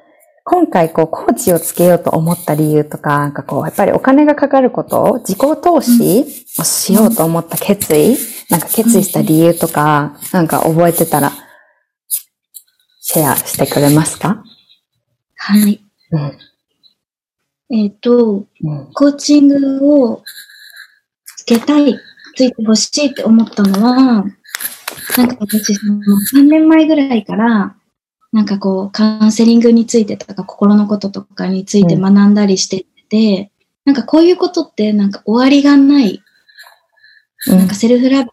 [0.46, 6.26] 今回こう、コーチをつけようと思った理由とか、なんかこう、やっぱりお金がかかること自己投資
[6.58, 8.14] をしようと思った決意、
[8.50, 11.32] なんか決意した理由とか、なんか覚えてたら、
[13.00, 14.44] シェアしてくれますか？
[15.36, 15.80] はい。
[16.10, 16.38] うん、
[17.70, 20.22] えっ、ー、と、うん、コーチングを
[21.38, 21.98] つけたい、
[22.36, 23.94] ついてほしいって思ったのは、
[25.16, 26.00] なんか私、その
[26.34, 27.76] 3年前ぐらいから、
[28.34, 33.52] なんかこう、カウンセリングについてとか、心のこととかについて学んだりしてて、
[33.86, 36.20] うん、なんかこういうことってなんか終わりがない、
[37.46, 38.30] うん、なんかセルフラブ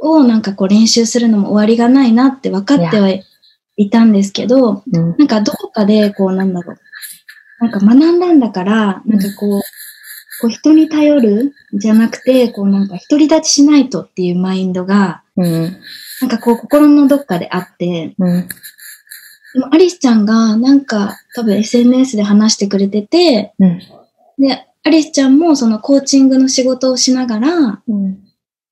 [0.00, 3.10] をなんかこう練習するのも終わりがないなって分かっては
[3.76, 6.76] いたんですけど、うん、なんかどこかでこうなんだろう、
[7.58, 9.62] なんか学んだんだから、なんかこう、
[10.40, 15.76] こう人に頼るじゃなくて、こうなんか独り立ちしないとっていうマインドが、うん、
[16.20, 18.48] なんかこう心のどっかであって、うん、
[19.70, 23.78] アリスちゃんがなんか多分 SNS で話してくれてて、うん、
[24.38, 28.18] で、アリスちゃんもそのコーチングの仕事をしながら、うん、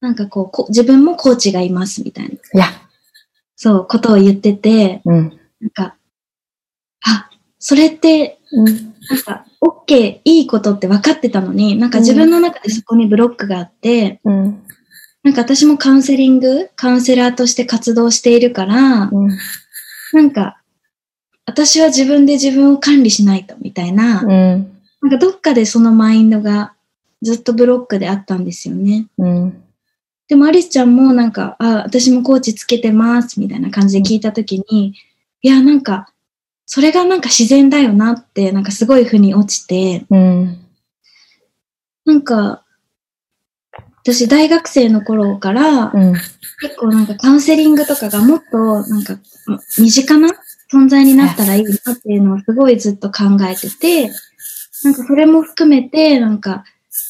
[0.01, 2.31] なんかこうこ、自分もコーチがいますみたいな。
[2.33, 2.66] いや。
[3.55, 5.95] そう、ことを言ってて、うん、なんか、
[7.07, 14.65] あ、それって、うん、なんか、OK、いいことって分かってたのに、なんか自分の中でそこにブロックがあって、うん、
[15.23, 19.29] なんか私もカウンセリング、カウンセラーとして活動しているから、うん、
[20.13, 20.61] なんか、
[21.47, 24.29] 私は自分で自分を管理しないと、みたいな、うん、
[25.01, 26.75] なんかどっかでそのマインドが
[27.21, 29.07] ずっとブロックであったんですよね。
[29.19, 29.63] うん、
[30.29, 34.95] でもアリスちゃんもなんか、あ、私もコーチつけてます、みたいな感じで聞いたときに、
[35.43, 36.13] いや、なんか、
[36.65, 40.59] それがなんか自然だよなって、なんかすごい腑に落ちて、うん、
[42.05, 42.65] なんか、
[44.05, 46.13] 私大学生の頃から、うん、
[46.61, 49.17] 結構なんかカウンセリングとかがもっとなんか
[49.79, 50.29] 身近な
[50.73, 54.10] 存在になったらいいなっていうのをすごいずっと考えてて、
[54.85, 56.64] なんかそれも含めて、なんか、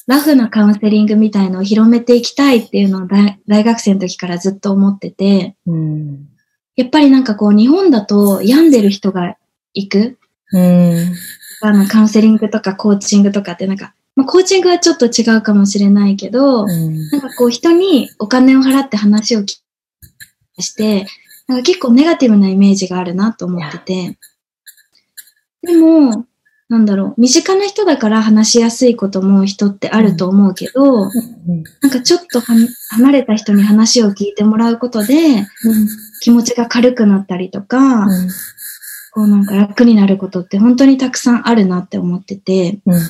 [0.07, 6.29] ラフなカウンセリングみたいのを広めていきたいっていうのを大大学生の時からずっと思ってて、うん。
[6.77, 9.37] やっぱりなんかこう日本だと病んでる人が
[9.75, 10.19] 行く、
[10.53, 11.15] うん。
[11.63, 17.11] あのカウンセリングとかコーチングとかってなんか、まあ、コーチングはちょっと違うかもしれないけど、うん。
[17.11, 19.63] なんかこう人にお金を払って話を聞き
[20.59, 21.07] して、
[21.53, 24.19] なんか結構ネガティブなイメージがあるなと思ってて。
[25.63, 26.27] でも、
[26.69, 31.11] なんだろう、身近な人だから話しやすいことも人ってあると思うけど、
[31.83, 32.57] なんかちょっとは
[32.91, 35.47] 離れた人に話を聞いてもらうことで
[36.23, 38.07] 気持ちが軽くなったりとか、
[39.13, 43.01] こうなんか楽になることって本当にたくさんあるなって思ってて、うん。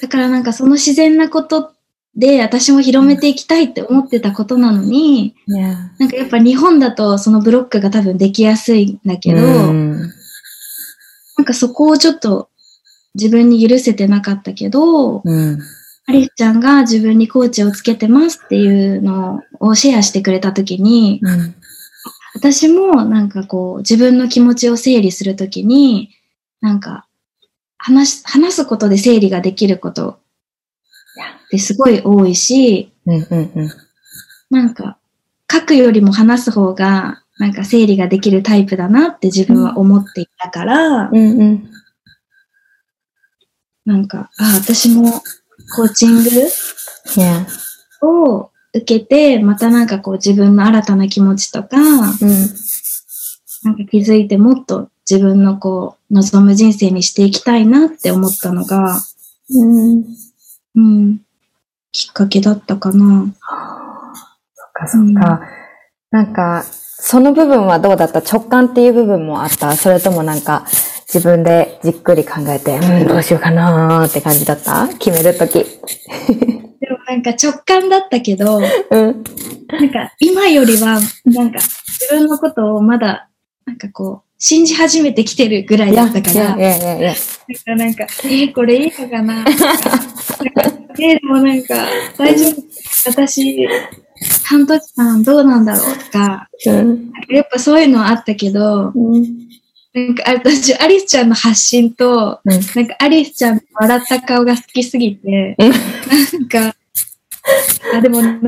[0.00, 1.74] だからなんかその自然なこと
[2.14, 5.90] で私も広めていきたいって思ってたことなのに、いや。
[5.98, 9.98] なんかやっぱ日本だとそのブロックが多分できやすいんだけど、うん。
[11.38, 12.50] なんかそこをちょっと
[13.14, 15.58] 自分に許せてなかったけど、うん。
[16.06, 21.54] アリスちゃんが自分にコーチをつけてますっていうのをシェアしてくれたときに、うん。
[22.34, 26.10] 私もなんかこう自分の気持ちを整理するときに、
[26.60, 27.06] なんか
[27.78, 30.18] 話す、話すことで整理ができること
[31.20, 33.26] ってすごい多いし、うん。
[33.30, 33.70] うん。
[34.50, 34.98] なんか
[35.50, 41.16] 書くよりも話す方がなんか整理ができるタイプだなって自分は思っていたから、うん。
[41.16, 41.70] うん。
[43.84, 45.10] なんか、あ、私も
[45.76, 46.30] コーチング。
[48.02, 52.02] を受けて、またなんかこう自分の新たな気持ちとか、うん。
[53.64, 59.00] なんか気づいてもっと自分のこう、望む人生にしていきたいなって思ったのが、
[59.50, 60.04] うん。
[60.74, 61.20] うん、
[61.92, 63.26] きっかけだったかな。
[64.54, 65.42] そっかそっか。
[66.10, 68.20] なんか、その部分はどうだった？
[68.20, 69.74] 直感っていう部分もあった？
[69.76, 70.64] それともなんか、
[71.12, 74.88] 自分でじっくり考えて、うん、どうしようかなーって感じだった？
[74.98, 75.52] 決めるとき。
[76.80, 78.66] でもなんか直感だったけど、うん。
[79.68, 83.28] なんか今よりは、なんか自分のことをまだ、
[83.66, 87.14] なんかこう、信じ始めてきてるぐらいだったから、いやいやいやいや。
[87.64, 91.86] なんかなんか、えーこれいいのかなえーでもなんか、
[92.18, 92.60] 大丈夫？
[93.06, 93.68] 私、
[94.44, 97.12] 半年間どうなんだろうとか、うん。
[97.28, 99.22] やっぱそういうのはあったけど、うん。
[99.94, 102.50] なんか私、アリスちゃんの発信と、うん。
[102.50, 105.76] なんかアリスちゃんの笑った顔が好きすぎて、うんな
[106.40, 106.74] んか、
[107.94, 108.46] あ、でもなんか、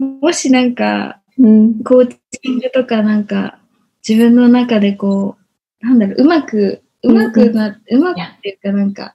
[0.00, 1.84] もしなんか、うん。
[1.84, 3.59] コーチングとかなんか、
[4.06, 5.36] 自分の中でこ
[5.82, 9.14] う、なんだろう、うまく、うまくな、うまくっていうかなんか、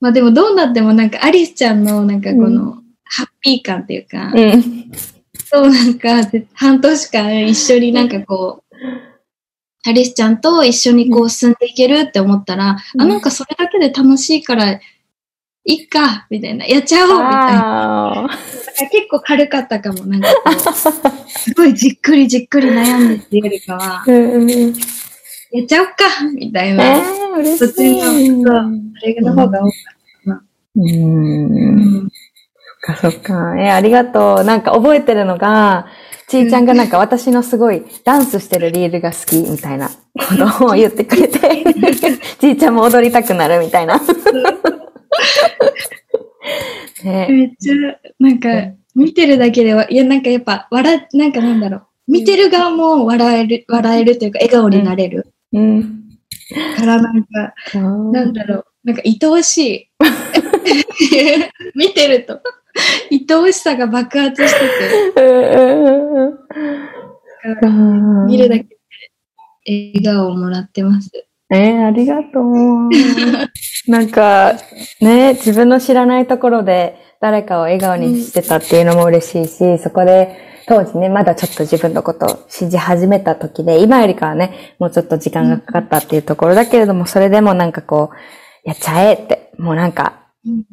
[0.00, 4.92] まあでもどうなってもなんかアリスちゃんのなんかこの、ハッピー感っていうか、うん。
[5.44, 6.08] そうなんか、
[6.54, 8.74] 半年間一緒になんかこう、
[9.86, 13.02] アリスちゃんと一緒にこう進んでいけるって思ったら、うん。
[13.02, 14.80] あ、なんかそれだけで楽しいから、
[15.66, 18.28] いっか、みたいな、やっちゃおう、みたいな。
[18.92, 20.28] 結構軽かったかも、なんか
[21.28, 24.74] すごいじっくりじっくり悩んでっていうよりかは、ーうんうん。
[25.52, 25.94] やっちゃおっか、
[26.34, 26.84] みたいえな。
[26.84, 27.58] ー、嬉しい。
[27.58, 29.70] そっちのそうそれの方が多かっ
[30.76, 30.82] うた。
[30.82, 32.10] ん。
[32.86, 33.54] そっかそっか。
[33.58, 34.44] え、ありがとう。
[34.44, 35.86] なんか覚えてるのが、
[36.26, 39.94] ちーちゃんがなんか私のすごいダンスしてるリールが好きみたいなこ
[40.58, 41.38] とを言ってくれて、
[42.40, 44.00] ちーちゃんも踊りたくなるみたいな。
[47.04, 47.74] ね、 めっちゃ、
[48.18, 48.48] なんか、
[48.94, 51.86] 見てるだけでは、いや、なんかやっぱ、笑、なんかなんだろう。
[52.06, 55.26] 見てる側も笑える、笑えるというか、笑顔になれる。
[55.52, 56.04] うん。
[56.76, 57.54] から、なんか、
[58.12, 58.66] なんだろう。
[58.84, 59.90] なんか、愛おしい。
[61.74, 62.40] 見てると、
[63.10, 64.60] 愛おしさが爆発して
[65.14, 65.24] て、
[67.62, 68.26] うん。
[68.26, 68.76] 見るだけで
[69.66, 71.23] 笑顔をもらってます。
[71.50, 72.88] えー、ありがとう。
[73.90, 74.54] なんか、
[75.00, 80.36] ね、自分の知らないところで誰かを笑顔にしてたっていうのも嬉しいし、そこで
[80.66, 90.64] 当時ね、まだちょっと自分のことを信じ始めた時で、今よりかはね、もうちょっと時間がかかったっていうところだけれども、それでもなんかこう、やっちゃえって、もうなんか、うん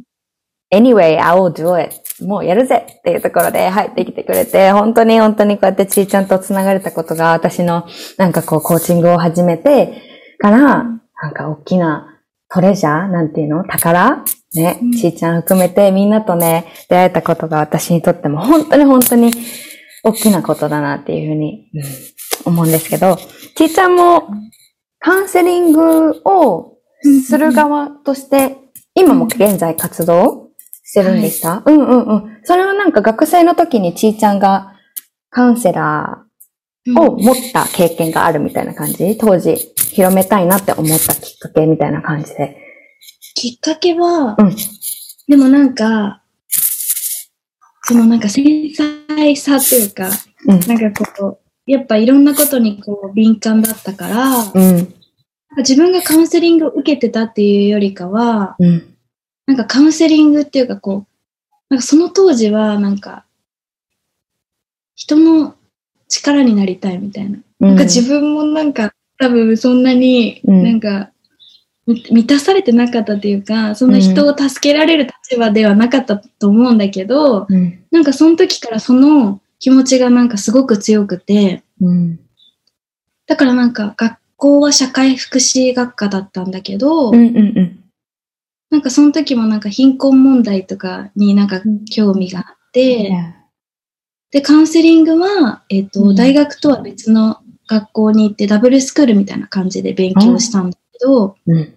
[0.71, 2.01] anyway, I will do it.
[2.23, 7.85] もうやるぜっていうところで入ってきてくれて、本当に本当にこうやってちーちゃんと繋がれたことが私の
[8.17, 10.10] なんかこうコーチングを始めて
[10.41, 12.19] から、なんか大きな
[12.49, 13.63] トレジャーなんていうの？
[13.63, 14.25] 宝？
[14.53, 19.31] ねうん、ちーちゃん含めてみんなとね、出会えたことが私にとっても本当に本当に
[20.03, 21.83] 大きなことだなっていうふうに、うん
[22.43, 23.17] 思うんですけど、
[23.55, 24.27] ちーちゃんも
[24.97, 26.79] カウンセリングを
[27.23, 28.57] する側として、
[28.95, 30.49] 今も現在活動
[30.83, 32.39] してるんでした、うんうんうん。
[32.43, 34.73] それはなんか学生の時にちーちゃんが
[35.29, 36.25] カウンセラ
[36.89, 39.17] を持った経験があるみたいな感じ？
[39.17, 39.55] 当時、
[39.93, 42.57] 広めたいなって思ったきっかけみたいな感じで。
[43.35, 44.55] きっかけは、うん
[45.27, 46.23] でもなんか、
[47.83, 50.09] そのなんか繊細さっていうか、
[50.45, 54.93] うんなんかこう、やっぱいろんなことにこう敏感だったから、うん。
[55.57, 58.95] 自分がカウンセリングを受けてたっていうよりかは、うん。
[59.45, 63.25] なんかカウンセリングっていうかこう、なんかその当時はなんか、
[64.95, 65.55] 人の
[66.11, 67.39] 力になりたいみたいな。
[67.59, 71.11] なんか自分もなんか多分そんなにうんなんか、
[71.87, 77.83] み満たされてなかったっていうか、そんな人を助けられる立場ではなかったと思うんだけど、うん。
[77.91, 82.19] なんかその時からその気持ちがなんかすごく強くて、うん。
[83.27, 87.15] だからなんか学校は社会福祉学科だったんだけど、うん。
[87.15, 87.37] うん。
[87.37, 87.79] うん。
[88.69, 93.11] なんかその時もなんか貧困問題とかになんか興味があって、
[94.31, 101.73] で、カウンセリングは、えっ、と、うん大学とは別の学校に行ってダブルスクールみたいな感じで勉強したんだけど、うん。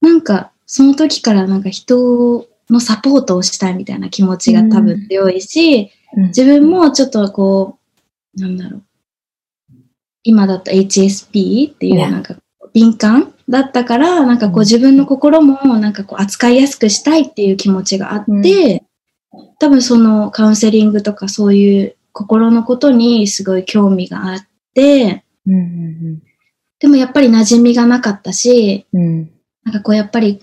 [0.00, 6.26] なんかその時からなんか人のサポートをしたいみたいな気持ちが多分強いし、うん。
[6.28, 7.78] 自分もちょっとこ
[8.36, 8.82] う、なんだろう。
[10.22, 12.36] 今だった HSP っていうねなんか
[12.74, 18.84] 敏感だったから、なんかこううん自分の心もなんかこう扱いやすくしたいっていう気持ちがあって、
[19.60, 26.22] 多分そのカウンセリングとかそういう心のことにすごい興味があって、うん。
[26.80, 29.30] でもやっぱり馴染みがなかったし、うん。
[29.64, 30.42] なんかこうやっぱり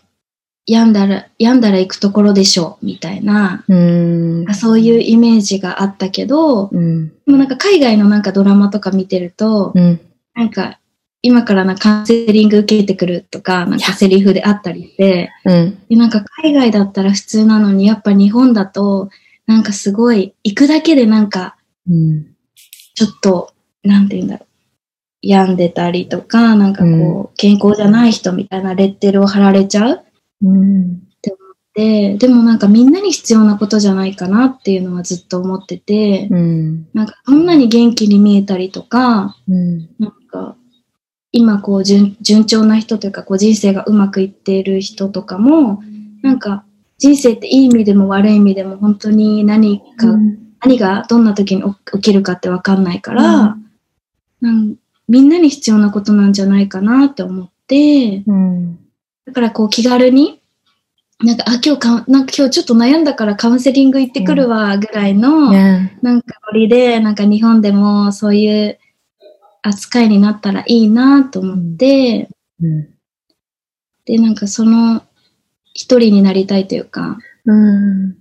[0.68, 4.46] 病んだら、病んだら行くところでしょうみたいな、うん。
[4.54, 7.10] そういうイメージがあったけど、うん。
[7.10, 10.00] でもなんか海外のなんかドラマとか見てると、うん。
[10.36, 10.80] なんか
[11.22, 15.78] 今からなカウンセリング受けてくるとか、なんかセリフであったりして、うん。
[15.90, 19.10] でなんか海外だったら普通なのに、やっぱ日本だと、
[19.48, 21.58] なんかすごい、行くだけでなんか、
[21.90, 22.26] うん。
[22.96, 23.54] ちょっと、
[23.84, 24.48] なんて言うんだろう。
[25.22, 30.04] 病んでたりとか、なんかこう、うん健康じゃない人みたいなレッテルを貼られちゃう
[30.44, 31.02] うん。
[31.76, 36.88] で、でもなんかみんなに必要なことじゃないかなっていうのはずっと思ってて、うん。
[36.96, 39.88] なんかどんなに元気に見えたりとか、うん。
[40.00, 40.56] なんか、
[41.32, 45.82] 今こう順順調な人というか、こう人生がうまくいっている人とかも、
[46.22, 46.64] なんか
[46.98, 50.08] 人生っていい意味でも悪い意味でも本当に何か、
[50.62, 51.64] 何がどんな時に
[51.94, 53.58] 起きるかってわかんないから、
[54.42, 54.76] なん
[55.08, 58.80] みんなに必要なことなんじゃないかなって思って、うん。
[59.26, 60.42] だからこう気軽に、
[61.20, 68.80] なんか、あ、今日か、なんか今日ちょっと悩んだからカウンセリング行ってくるわ、ぐらいの、ねなんかノリで、なんか日本でもそういう
[69.68, 72.30] 扱いになったらいいなと思って、
[72.62, 72.90] うん。
[74.06, 75.04] で、なんかその
[75.74, 78.16] 一人になりたいというか、うん。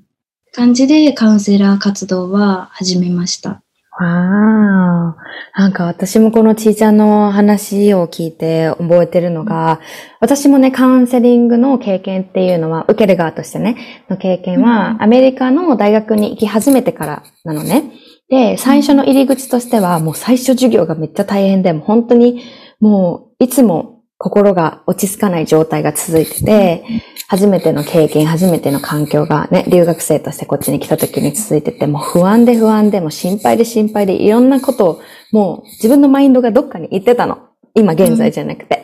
[0.52, 3.62] 感じでカウンセラー活動は始めました。
[3.98, 5.16] ああ。
[5.58, 9.80] なんか私もこのちーちゃんの話を聞いて覚えてるのが、
[10.20, 17.90] 私もね、カウンセリングの経験っていうのは、受ける側としてね、の経験うんは、アメリカの大学に行き始めてからなのね。
[18.28, 22.42] で、最初の入り口としては、もう最初授業がめっちゃ大変で、もう本当に、
[22.80, 26.84] もういつも心が落ち着かない状態が続いてて、
[27.28, 35.00] 初めての経験、初めての環境がね、留学生としてこっちに来た時に続いてて、もう不安で不安で、もう心配で心配で、いろんなことを、
[35.32, 37.38] もう自分のマインドがどっかに行ってたの。
[37.74, 38.75] 今現在じゃなくて。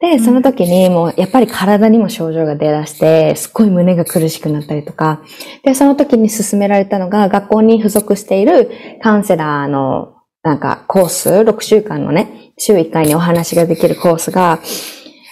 [0.00, 5.22] で、その時にもうやっぱり体にも症状が出だして、すっごい胸が苦しくなったりとか、
[5.62, 8.70] で、その時に勧められたのが、学校に付属している
[9.02, 14.60] カウンセラーのなんかコース、6週間のね、週1回にお話ができるコースが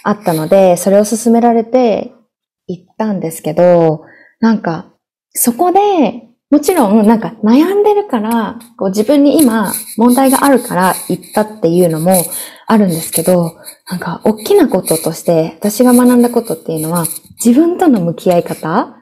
[0.03, 2.13] あったので、それを勧められて
[2.67, 4.03] 行ったんですけど、
[4.39, 4.93] なんか、
[5.29, 12.23] そこで、もちろん、なんか悩んでるから、こう自分に今問題があるから行ったっていうのも
[12.67, 13.55] あるんですけど、
[13.89, 17.05] なんか大きなこととして私が学んだことっていうのは、
[17.43, 18.95] 自分との向き合い方、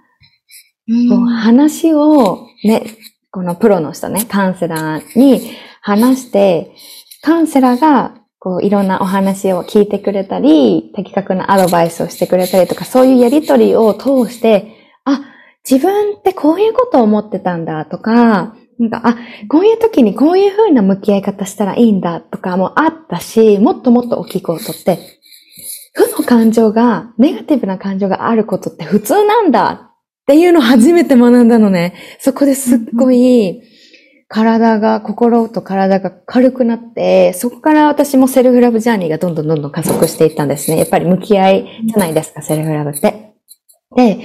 [0.88, 2.98] うんこう話をね、
[3.32, 6.76] このプロの人ね、カウンセラーに話して、
[7.22, 14.83] カウンセラーがこういろんなお話を聞いてくれたり、的確なアドバイスをしてくれたりとか、そういうやりとりを通して、
[15.70, 25.00] 自分ってこういうことを思ってたんだとか、なんか、あ、こういう時にこういう風な向き合い方したらいいんだとかもあったし、もっともっと大きいことって、
[25.94, 29.92] 負の感情が、ネガティブな感情があることって普通なんだ
[30.24, 31.94] っていうのを初めて学んだのね。
[32.20, 33.62] そこですっごい、
[34.28, 40.80] 体が、心と体が軽くなって、そこから私もセルフラブジャーニーがどんどんどんどん加速していったんですね。
[40.80, 43.33] やっぱり向き合いじゃないですか、セルフラブって。
[43.96, 44.20] で、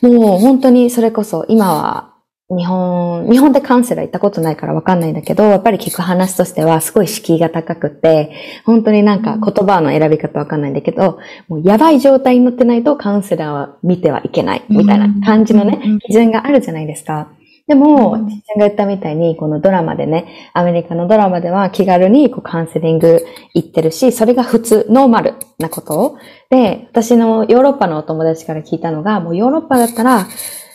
[0.00, 2.14] もう本当にそれこそ今は
[2.50, 8.32] 日本、日本でカウンセラー行ったことないからわかんないんだけど、やっぱり聞く話としてはすごい敷居が高くて、
[8.64, 17.28] 本当になんか言葉の選び方わかんないんだけど、もうやばい状態になってないとカウンセラーは見てはいけないみたいな感じのね、基準があるじゃないですか。
[17.68, 26.16] でも、ちっちゃんが言ったみたいに、このドラマでね、アメリカのドラマでは気軽にこうカウンセリング行ってるし、それが普通、ノーマルなこと
[26.50, 30.26] で、私のヨーロッパのお友達から聞いたのが、もうヨーロッパだったら、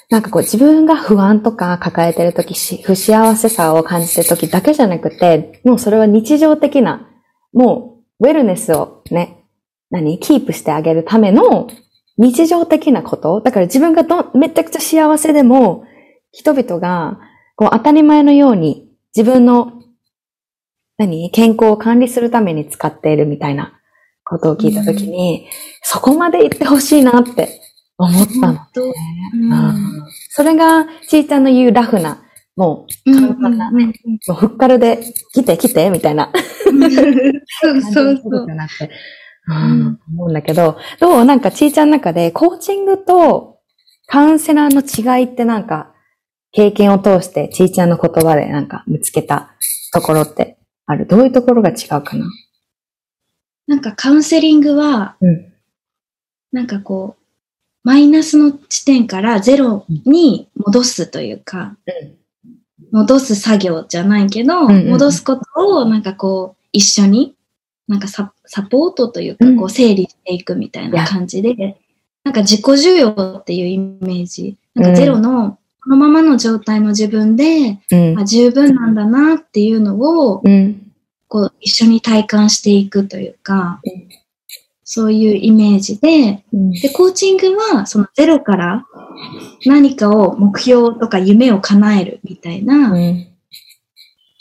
[0.10, 7.10] なんかこう自分が不安とか抱えてるとき、不幸せさを感じてるときだけじゃなくて、もうそれは日常的な、
[7.54, 9.44] もうウェルネスをね、
[9.90, 10.20] 何？
[10.20, 11.68] キープしてあげるための
[12.18, 13.42] 日常的なこと。
[13.42, 15.86] だから自分がどめちゃくちゃ幸せでも、
[16.34, 17.20] 人々が
[17.56, 19.82] こう当たり前のように自分の
[20.98, 21.32] 何？
[21.32, 23.80] 健康を管理するために使っているみたいな
[24.26, 25.50] ことを聞いたときに、うん、
[25.82, 27.62] そこまで言ってほしいなって
[27.98, 28.60] 思ったの、ね。
[29.34, 32.24] うん、それが、ちーちゃんの言うラフな、
[32.56, 33.94] もう、簡単なね、
[34.28, 35.04] もうふっかるで、
[35.34, 36.32] 来て来て、みたいな。
[37.62, 38.48] そうそうそう。
[39.46, 41.26] うん、思うんだけど、どう？
[41.26, 43.60] なんかちーちゃんの中で、コーチングと
[44.08, 45.93] カウンセラーの違いってなんか、
[46.54, 49.52] 経験を通してちーちゃんの言葉でなんか見つけた
[49.92, 51.06] ところってある。
[51.06, 52.26] どういうところが違うかな？
[53.68, 55.54] なんかカウンセリングは、うん、
[56.52, 57.24] なんかこう、
[57.84, 61.76] マイナスの地点からゼロに戻すというか、
[62.92, 65.44] 戻す作業じゃないけど、戻すこと
[65.80, 67.36] をなんかこう、一緒に、
[67.88, 68.34] なんかサ
[68.70, 71.80] ポートというか、こう整理していくみたいな感じで、
[72.24, 77.80] なんか自己需要っていうイメージ、なんかゼロの、このままの状態の自分で、
[78.18, 80.42] あ十分なんだなっていうのを、
[81.28, 83.82] こう一緒に体感していくというか、
[84.86, 88.86] そういうイメージで、うん、で、コーチングはそのゼロから
[89.66, 93.28] 何かを目標とか夢を叶えるみたいな、うん、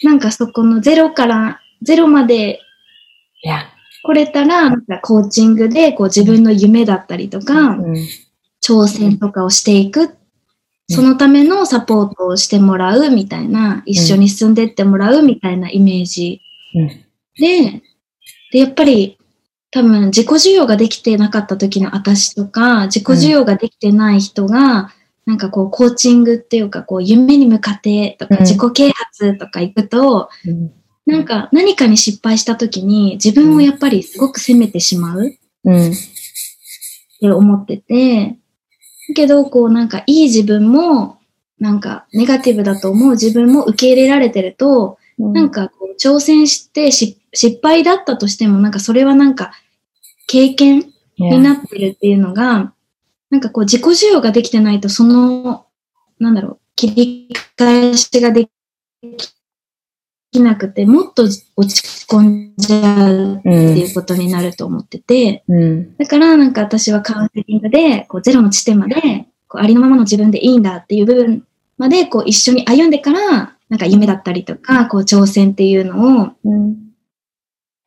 [0.02, 2.60] なんかそこのゼロからゼロまで
[4.04, 7.94] 来れたら、なんかコーチングでこう自分の夢だったりとか、うん、
[8.62, 10.16] 挑戦とかをしていく。
[10.88, 16.40] そのためのサポートをしてもらうみたいな、一緒に住んでってもらうみたいなイメージ。
[17.38, 17.82] で、
[18.52, 19.18] で、やっぱり
[19.70, 24.92] 多分自己需要ができてなかった時の私とか、自己需要ができてない人が、
[25.24, 30.28] なんかこうコーチングっていうかこう夢に向かってとか自己啓発とか行くと、
[31.06, 35.30] なんか何かに失敗した時に自分をやっぱりすごく責めてしまうっ
[37.20, 38.34] て思ってて、だ
[39.14, 41.18] けどこうなんかいい自分も
[41.58, 47.16] なんかネガティブだと思う自分も受け入れられてると、なんかこう挑戦して失
[47.62, 49.52] 敗だったとしてもなんかそれはなんか
[50.26, 52.72] 経験になってるっていうのが、
[53.30, 55.66] なんかこう自己需要ができてないと、その、
[56.18, 58.50] なんだろう、切り返しができ
[60.40, 71.46] なくて、もっと落ち込んじゃうっていうことになると思ってて、うん、だからなんか私はカウンセリングで、こうゼロの地点まで、こうありのままの自分でいいんだっていう部分
[71.78, 76.76] まで、こう一緒に歩んでから、なんか夢だったりとか、こう挑戦っていうのを、うん。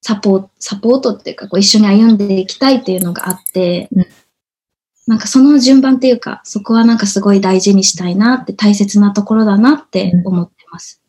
[0.01, 4.05] サポート、サポートっていうか、こう一緒に歩んでいきたいっていうのがあって、うん、
[5.07, 11.01] なんかその順番っていうか、そこはなんかすごい大事にしたいなって大切なところだなって思ってます。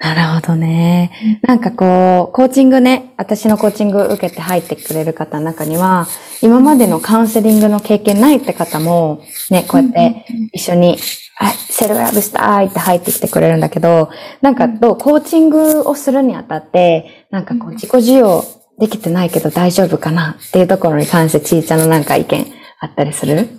[0.00, 1.40] うん、なるほどね。
[1.42, 6.06] なんかこう、コーチングね、私のコーチング受けて入ってくれる方の中には、
[6.42, 10.98] 今までのカウンセリングの経験ないって方も、ね、こうやって一緒に
[11.38, 18.42] はい、セルフラブしたいって入ってきてくれるんだけど、なんかどう、コーチングをするにあたって、なんかこう自己需要
[18.78, 22.46] できてないけど大丈夫かなっていうところに関してちーちゃんのなんか意見
[22.80, 23.50] あったりする？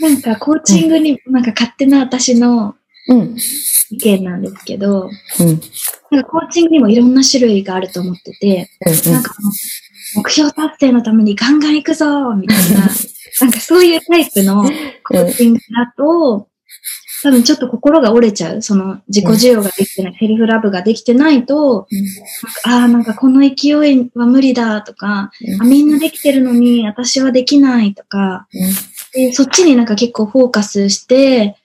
[0.00, 2.74] なんかコーチングに、なんか勝手な私の
[3.90, 4.42] 意見なん。
[4.42, 5.60] ですけど、うん、
[6.10, 6.22] なん。
[6.22, 7.14] かコーチングにもいろん。
[7.14, 8.92] な種類があると思ってて、うん。
[8.92, 9.22] うん、なん。
[9.22, 9.34] か
[10.14, 12.80] 目標達成のためにガンガン行くぞみたいな、
[13.40, 13.50] なん。
[13.50, 14.64] かそういうタイプの
[15.04, 16.48] コーチングだと、
[17.22, 18.62] 多分ちょっと心が折れちゃう。
[18.62, 23.04] その自己需要ができてない、うん、セルフラブができてないと、うん、ああ、なん。
[23.04, 25.90] かこの勢いは無理だとか、うん、あ、みん。
[25.90, 28.46] なできてるのに私はできないとか、
[29.12, 29.86] でそっちになん。
[29.86, 31.56] か結構フォーカスして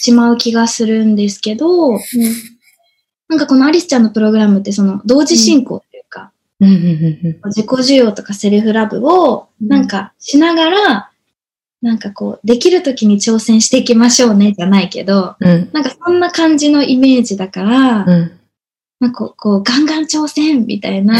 [0.00, 1.98] しまう気がするんですけど、
[3.28, 11.10] なんかこのアリスちゃんのプログラムってその同時進行っていうか、自己需要とかセルフラブをなんかしながら、
[11.80, 18.32] なんかこう、できる時に挑戦していきましょうね、じゃないけど、うん、なんかそんな感じのイメージだから、うん、
[18.98, 21.16] なんかこう、ガンガン挑戦みたいな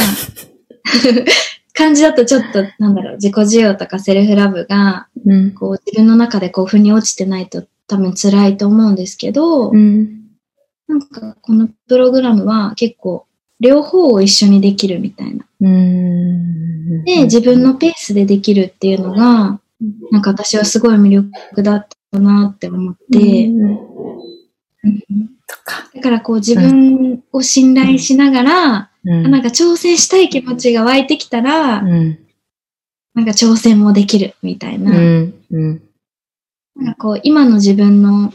[1.75, 10.29] 感じだとちょっと、なんだろう、自己需要とかセルフラブが、うん、こう、自分の中でこう、腑に落ちてないと、多分辛いと思うんですけど、うん。
[10.87, 13.27] なんかこのプログラムは結構
[13.61, 15.45] 両方を一緒にできるみたいな。
[15.61, 17.05] うん。
[17.05, 19.61] で、自分のペースでできるっていうのが、
[20.11, 23.51] なんか私はすごい魅力だったなって思って。
[25.95, 28.89] だからこう自分を信頼しながら、うん
[29.31, 32.19] なんか挑戦したい気持ちが湧いてきたら、うん。
[33.15, 34.93] なんか挑戦もできるみたいな。
[36.79, 38.33] なんかこう今の自分の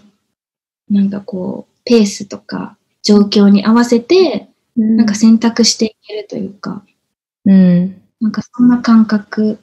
[0.89, 6.84] なんかこうペースとか状況に合わせてなんか選択していけるというか、
[7.46, 8.02] うん。
[8.20, 9.60] なんかそんな感覚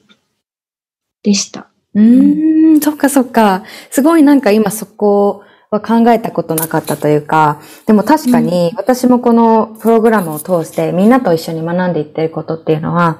[1.23, 1.67] でした。
[1.93, 3.63] うーん、そっかそっか。
[3.89, 13.19] すごいなんか今そこは考えたことなかったというか、でも確かに私もこのプログラムを通してみんなと一緒に学んでいってることっていうのは、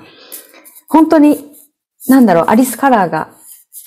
[0.88, 1.38] 本当に、
[2.08, 3.34] なんだろう、アリスカラーが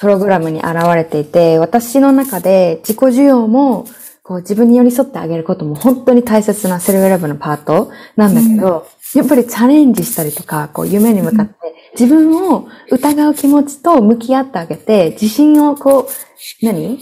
[0.01, 3.87] プログラムに現れていて、私の中で自己需要も、
[4.23, 11.55] こう自分に寄り添ってあげることも本当に大切なセルフラブのパートなんだけど、やっぱりチャレンジしたりとか、こう夢に向かって
[11.99, 16.99] 自分を疑う気持ちと向き合ってあげて、自信をこう、何？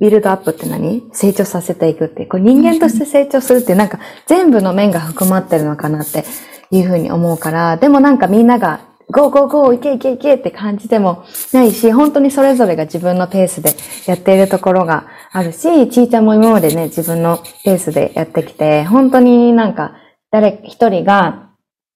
[0.00, 1.10] ビルドアップって何？
[1.12, 6.24] 成長させていくってこう人間として成長するってなんか全部の面が含まってるのかなって
[6.70, 8.80] いうふうに思うから、でもなんかみんなが、
[9.10, 13.74] ゴーゴーゴーいけいけいけって感じでもないし、本当にそれぞれが自分のペースで
[14.06, 19.94] やっているところがあるし、ちーちゃんも今までね、自分のペースでやってきて、本当になんか
[20.30, 21.48] 誰一人が、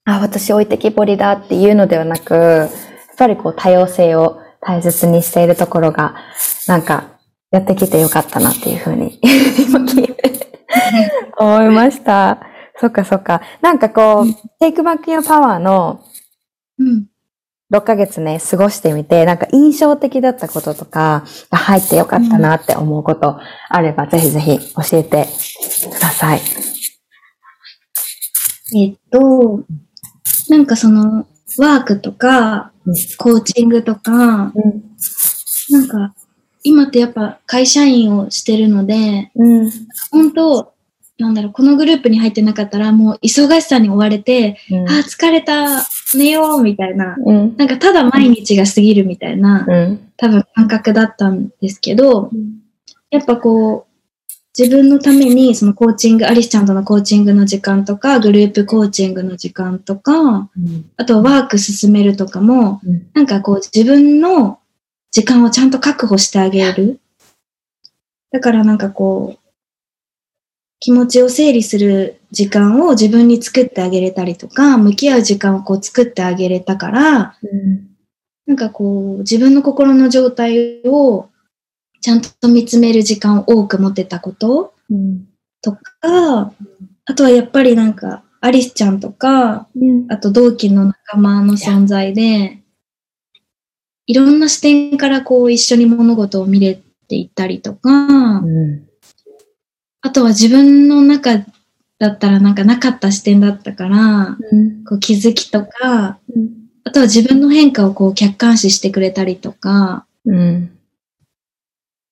[0.04, 2.70] あ、私置いてきぼりだっていうのではなく、やっ
[3.18, 6.14] ぱりこう多様性を大切にしているところが、
[6.66, 7.18] なんか
[7.50, 10.62] やってきてよかったなっていうふうに今聞いて
[11.36, 12.40] 思いました。
[12.80, 13.42] そっかそっか。
[13.60, 16.00] なんかこう、Take Back Your Power の
[16.82, 17.06] うん。
[17.72, 25.26] 6ヶ月ね、過ごしてみて、なんか印象的だったこととか、が入ってよかったなって思うことあれば、ぜひぜひ教えて
[25.90, 26.40] ください。
[28.74, 29.64] えっと、
[30.48, 31.26] なんかその
[31.58, 34.52] ワークとかうんコーチングとか、
[35.70, 36.14] なんか
[36.62, 39.70] 今ってやっぱ会社員をしてるので、うん。
[40.10, 40.72] 本当
[41.18, 44.90] なんだろう、このグループに入ってなかったらもう忙しさに追われて、うん。
[44.90, 45.84] あー、疲れた、
[46.18, 47.56] 寝ようみたいな、うん。
[47.56, 50.10] なんかただ毎日が過ぎるみたいな、うん。
[50.16, 52.30] 多分感覚だったんですけど、
[53.10, 53.92] やっぱこう、
[54.56, 60.90] 自分のためにそのコーチング、アリスちゃんとのコーチングの時間とか、グループコーチングの時間とか、うん。
[60.96, 64.58] あとワーク進めるとかも、うんなんかこう自分の
[65.10, 67.00] 時間をちゃんと確保してあげる。
[68.30, 69.41] だからなんかこう、
[70.82, 77.36] 気持ちを整理する時間を自分に作ってあげれたりとか、向き合う時間をこう作ってあげれたから、
[78.46, 81.28] なんかこう、自分の心の状態を
[82.00, 85.28] ちゃんと見つめる時間を多く持てたことうん。
[85.62, 86.52] とか、
[87.04, 89.68] あとはやっぱりなんか、アリスちゃんとか、
[90.08, 92.60] あと同期の仲間の存在で、
[94.08, 96.74] いろんな視点からこう一緒に物事を見れ
[97.06, 97.90] ていったりとか、
[98.40, 98.91] うん。
[100.02, 101.38] あとは自分の中
[101.98, 104.84] だったらなんかなかった視点だったから、うん。
[104.84, 106.18] こう気づきとか、
[106.84, 110.76] あとは自分の変化をこう客観視してくれたりとか、うん。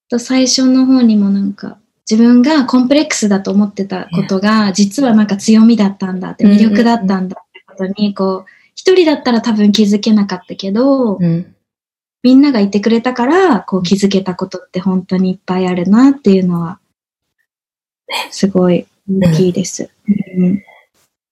[0.08, 1.78] と最初の方にもなんか
[2.08, 11.54] 自分がコンプレックスだと思ってたことが実はなんか強みだったんだってうん魅力だったんだってことにこう一人だったら多分気づけなかったけど、うん。
[12.22, 16.79] みんながいてくれたからこう気づけたことって本当にいっぱいあるなっていうのは
[18.30, 19.88] すごい大きいです。
[20.36, 20.62] うん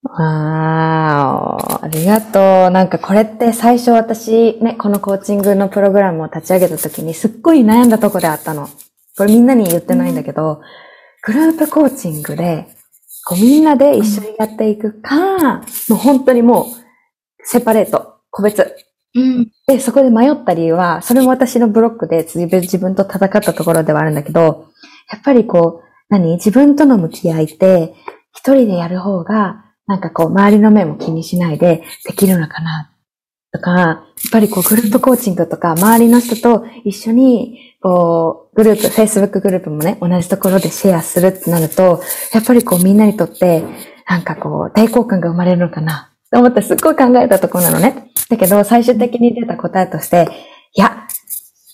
[0.05, 2.71] わーお、ありがとう。
[2.71, 8.69] なんかこれって最初私ね、このコーチングのプログラムを立ち上げた時にすっごい悩んだとこであったの。
[9.17, 10.63] これみんなに言ってないんだけど、
[11.25, 12.69] グループコーチングで、
[13.27, 16.67] こうみんなで一緒にやっていくか、もう本当にもう、
[17.45, 18.77] セパレート、個別。
[19.15, 24.69] うんで、そこで迷った理由は、それも私のブロックで自分と戦ったところではあるんだけど、
[25.11, 26.35] やっぱりこう、何？
[26.37, 27.95] 自分との向き合いって、
[28.33, 32.93] 一人でやる方が、なんかこう、周りの目も気にしないでできるのかな、
[33.53, 33.99] とか、やっ
[34.31, 42.03] ぱりこう、グループコーチングとか、周りの人と一緒に、こう、グループ、Facebook グループもね、同じところでシェアするってなると、
[42.33, 43.65] やっぱりこう、みんなにとって、
[44.07, 48.11] なんかこう、抵抗感が生まれるのかな、と思ってすっごい考えたところなのね。
[48.29, 50.29] だけど、最終的に出た答えとして、
[50.75, 51.07] いや、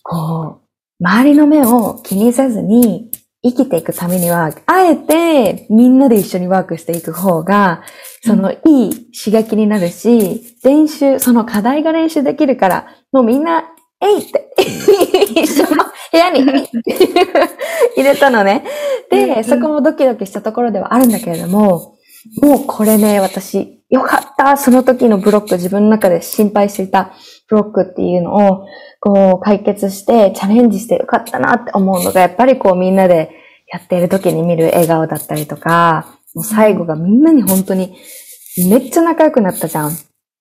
[0.05, 0.61] こ
[1.01, 3.11] う、周りの目を気にせずに
[3.45, 7.83] 生きていくためには、あえてみんなで一緒にワークしていく方が、
[8.23, 13.65] そのいい刺激になるし、練習、その課題が練習できるから、もうみんな、
[14.01, 14.51] えいって、
[15.41, 18.65] 一緒の、部屋に入れたのね。
[19.11, 21.97] で、そこもドキドキしたところではあるんだけれども、
[22.41, 24.57] もうこれね、私、よかった。
[24.57, 27.13] その時のブロック、自分の中で心配していた
[27.49, 28.67] ブロックっていうのを、
[29.01, 33.31] こう、解決して、チャレンジしてよかったなって思うのが、やっぱりこう、みんなで
[33.73, 37.97] やっている時に見る笑顔だったりとか、もう最後がみんなに本当に、
[38.69, 39.93] めっちゃ仲良くなったじゃん。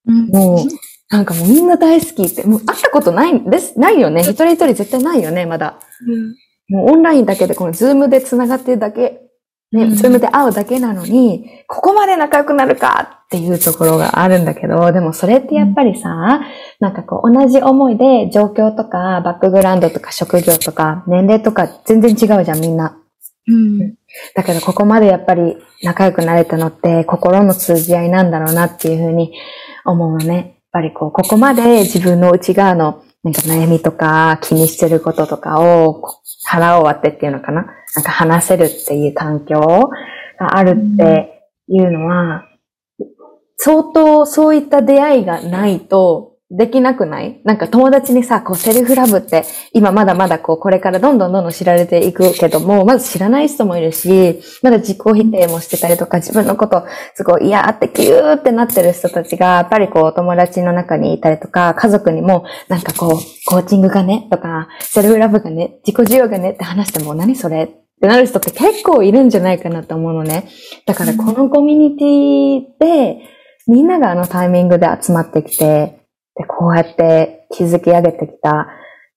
[0.05, 0.67] もう、
[1.09, 4.21] なんかもうみんな大好きって、もう会ったことないです、ないよね。
[4.21, 5.79] 一人一人絶対ないよね、まだ。
[6.07, 9.21] うん、もうオンラインだけで、この Zoomで繋がってるだけ、
[9.73, 16.41] ね、 Zoomで会うだけなのに、ここまで仲良くなるかっていうところがあるんだけど、でもそれってやっぱりさ、
[16.79, 22.99] なんかこう同じ思いで状況とかバックグラウンドとか職業とか年齢とか全然違うじゃん、みんな。
[23.47, 23.95] うん。
[24.35, 29.33] だけどここまでやっぱり仲良くなれたのって心の通じ合いなんだろうなっていうふうに
[29.85, 30.35] 思うのね。
[30.35, 36.03] やっぱりこう、ここまで自分の内側のなんか悩みとか気にしてることとかを
[36.45, 37.65] 腹を割ってっていうのかな
[37.95, 39.59] なんか話せるっていう環境
[40.39, 42.45] があるっていうのは、
[43.57, 47.41] 相当そういった出会いがないと、できなくない？
[47.45, 56.85] なんか友達にさ、こうセルフラブって今まだまだこうこれからどんどんどんどん知られていくけども、まず知らない人もいるし、まだ自己否定もしてたりとか自分のこと
[57.15, 63.09] すごい嫌ってキューってなってる人たちが、やっぱりこう友達の中にいたりとか、家族にもなんかこう
[63.47, 67.67] コーチングがねとか、セルフラブがね、自己需要がねって話しても何それ
[68.03, 70.49] ってなる人って結構いるんじゃないかなと思うのね。
[70.85, 73.29] だからこのコミュニティで、
[73.65, 78.67] みんながあのタイミングで集まってきて、で、こうやって築き上げてきた、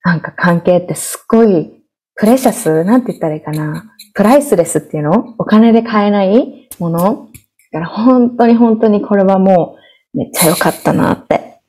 [0.04, 1.82] なんか関係ってすっごい
[2.14, 3.92] プレシャスなんて言ったらいいかな。
[4.14, 7.28] プライスレスっていうのお金で買えないもの
[7.72, 9.76] だから本当に本当にこれはも
[10.14, 11.60] うめっちゃ良かったなって。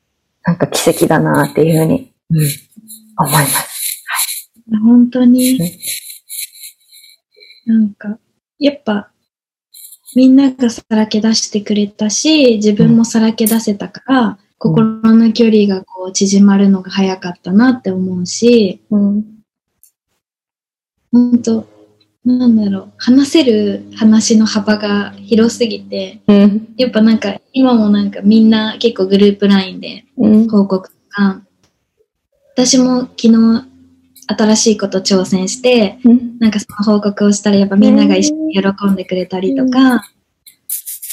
[0.44, 2.46] なんか奇跡だなっていうふうに、うん、
[3.18, 4.04] 思います。
[4.70, 4.80] はい。
[4.80, 5.58] 本当に、
[7.68, 8.18] なんか、
[8.58, 9.10] やっぱ、
[10.16, 19.24] みんながさらけ出してくれたし、自分もさらけ出せたから、心の距離がこう縮まるのが早かったなって思うし、うん、
[21.12, 21.66] 本当
[22.24, 31.46] なんだろう、話せる話の幅が広すぎて、うん、やっぱなんか今もなんかみんな結構グループ LINE で報告とか、うん、
[32.54, 33.67] 私も昨日
[34.28, 40.04] 新しいこと挑戦して、うん、なんかその報告をしたらやっぱみんなが一緒に喜んでくれたりとか、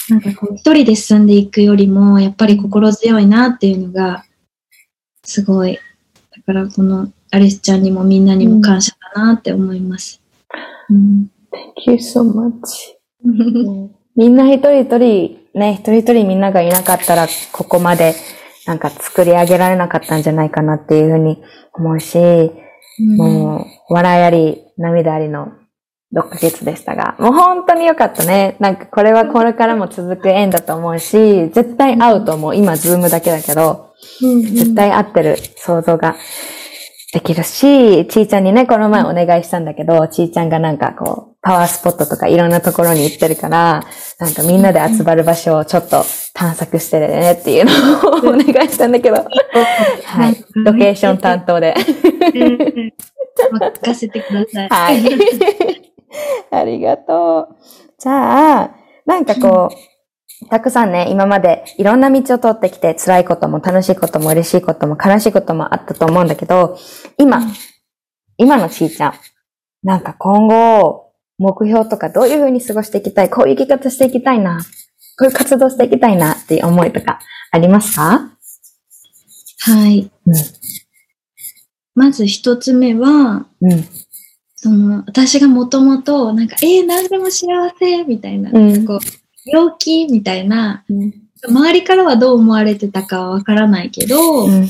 [0.10, 4.26] なんかこう一人で進んでいくよりも、やっぱり心強いなっていうのが、
[5.24, 5.76] すごい。
[5.76, 5.82] だ
[6.46, 10.22] からこのアリスちゃんにもみんなにも感謝だなって思います。
[10.90, 12.96] うん、Thank you so much.
[14.16, 18.14] みんな一人一人、ね、一人一人みんながいなかったら、ここまで
[18.66, 21.42] なんか作り上げられなかったんじゃないかなっていうふうに
[21.74, 22.65] 思うし、うん、
[23.00, 25.52] もう、笑いあり、涙ありの
[26.14, 28.56] 6ヶ月でしたが、もう本当に良かったね。
[28.60, 32.56] なんかこれはこれからも続く縁だと思うし、絶対会うと思う。
[32.56, 36.16] 今、ズームだけだけど、絶対会ってる想像が
[37.14, 43.86] できるし、ちーちゃんにね、この前お願いしたんだけど、ちーちゃんがなんかこう、パワースポットとかいろんなところに行ってるから、
[44.20, 50.44] なんかみんなで集まる場所をちょっと探索してるねっていうのをお願いしたんだけど、はい。
[50.56, 51.76] ロケーション担当で。
[53.52, 54.70] 任せてください。
[54.70, 55.92] はい。
[56.50, 57.56] ありがとう。
[58.00, 58.76] じゃあ、
[59.06, 59.26] なん。
[59.26, 60.92] かこう、たくさん。
[60.92, 62.00] ね、今までいろん。
[62.00, 66.28] な道を通ってきて、辛いことも楽しいことも嬉しいことも悲しいこともあったと思うん。
[66.28, 66.76] だけど、
[67.20, 67.44] 今、
[68.38, 69.14] 今のちーちゃん、
[69.84, 70.02] なん。
[70.02, 71.05] か今後、
[71.38, 74.62] 目標とかどういうふうに過ごしていきたい、こういう生き方していきたいな、
[75.18, 77.20] こういう活動していきたいなっていう思いとか
[77.52, 78.32] ありますか？
[79.62, 80.12] はい。
[80.28, 80.34] うん、
[81.96, 83.86] まず一つ目は、うん、
[84.56, 87.48] その、私がもともと、なんか、えー、何でも幸
[87.80, 91.14] せみたいな、なんかこう、病気みたいな、うん、
[91.48, 94.70] 周りからはどう思われてたかはわからないけど、うん、なん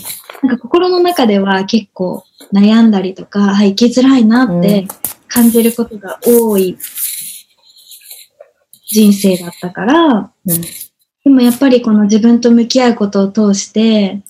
[0.49, 4.87] か心の中では結構悩んだりとか、生きづらいなって
[5.35, 6.77] 感じることが多い
[8.87, 10.61] 人生だったから、うん、
[11.25, 14.23] でもやっぱりこの自分と向き合うことを通して、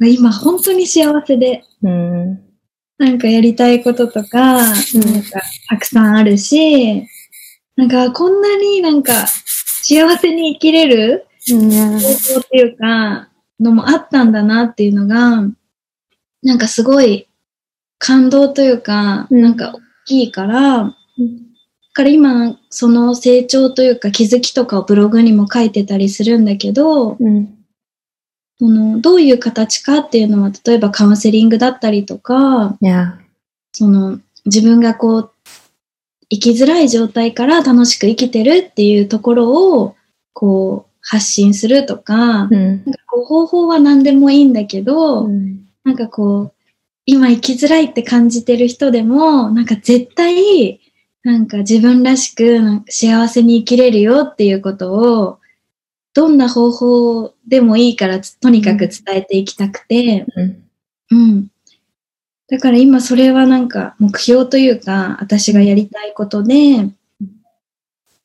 [0.00, 2.40] 今本当に幸せで、うん。
[2.98, 7.06] なんかやりたいこととか、なんかたくさんあるし、
[7.76, 9.26] なんかこんなになんか
[9.82, 13.28] 幸せに生きれる方法っていうか、
[13.60, 15.42] のもあったんだなっていうのが、
[16.42, 17.28] なんかすごい
[17.98, 20.94] 感動というか、なんか大きいから、だ
[21.94, 27.54] から今、その成長というか気づきとかをブログにも書いてたりするんだけど、うん、
[28.58, 32.78] そのどういう形かっていうのは、例えばカウンセリングだったりとか.
[33.72, 35.32] その自分がこう、
[36.30, 39.96] 生きづらい状態から楽しく生きてるっていうところを、
[40.32, 42.50] こう、発信するとか、うん。
[42.50, 45.66] なんかこう方法は何でもいいんだけど、うん。
[45.84, 46.51] なんかこう、
[47.04, 50.80] 今生きづらいって感じてる人でも、なんか絶対、
[51.24, 55.38] なんか自分らしく幸せに生きれるよっていうことを、
[56.14, 60.62] どんな方法でもいいからつとにかく伝えていきたくて、うん。
[61.10, 61.48] うん。
[62.48, 66.88] だから今それはなんか目標というか、私がやりたいことで、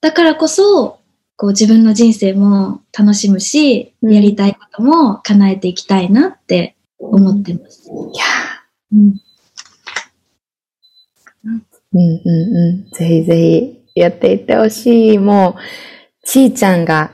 [0.01, 0.99] だからこそ、
[1.38, 7.89] こう自分の人生も楽しむし、うんやりたいことも叶えていきたいなって思ってます。
[7.89, 8.57] いや
[8.92, 9.20] うん。
[11.94, 12.92] うんうん。
[12.92, 15.18] ぜひぜひやっていってほしい。
[15.18, 17.12] もう、ちーちゃんが、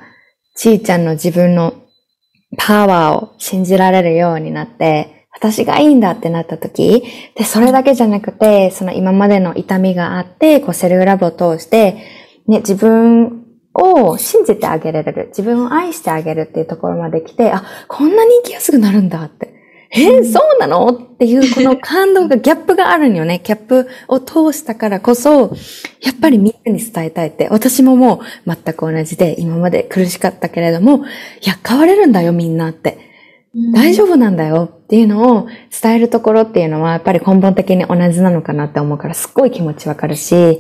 [0.56, 1.74] ちーちゃんの自分の
[2.58, 7.04] パワーを信じられるようになって、私がいいんだってなった時、
[7.36, 11.94] で、それだけじゃなくて、その今までの痛みがあって、こうセルフラブを通して、
[12.48, 13.44] ね、自分
[13.74, 19.53] を信じてあげられる、自分を愛してあげるっていうところまで来て、あ、こんなに生きやすくなるんだって。
[19.96, 20.88] えーそうなの？
[20.88, 23.40] っていうこの感動が、ギャップがあるんよね。
[23.44, 25.56] ギャップを通したからこそ、
[26.02, 27.48] やっぱりみんなに伝えたいって。
[27.50, 33.12] 私ももう全く同じで、今まで苦しかったけれども、いや、変われるんだよみんなって。
[33.72, 40.60] 大丈夫なんだよっていうのを伝えるところっていうのは、やっぱり根本的に同じなのかなって思うから、すっごい気持ちわかるし、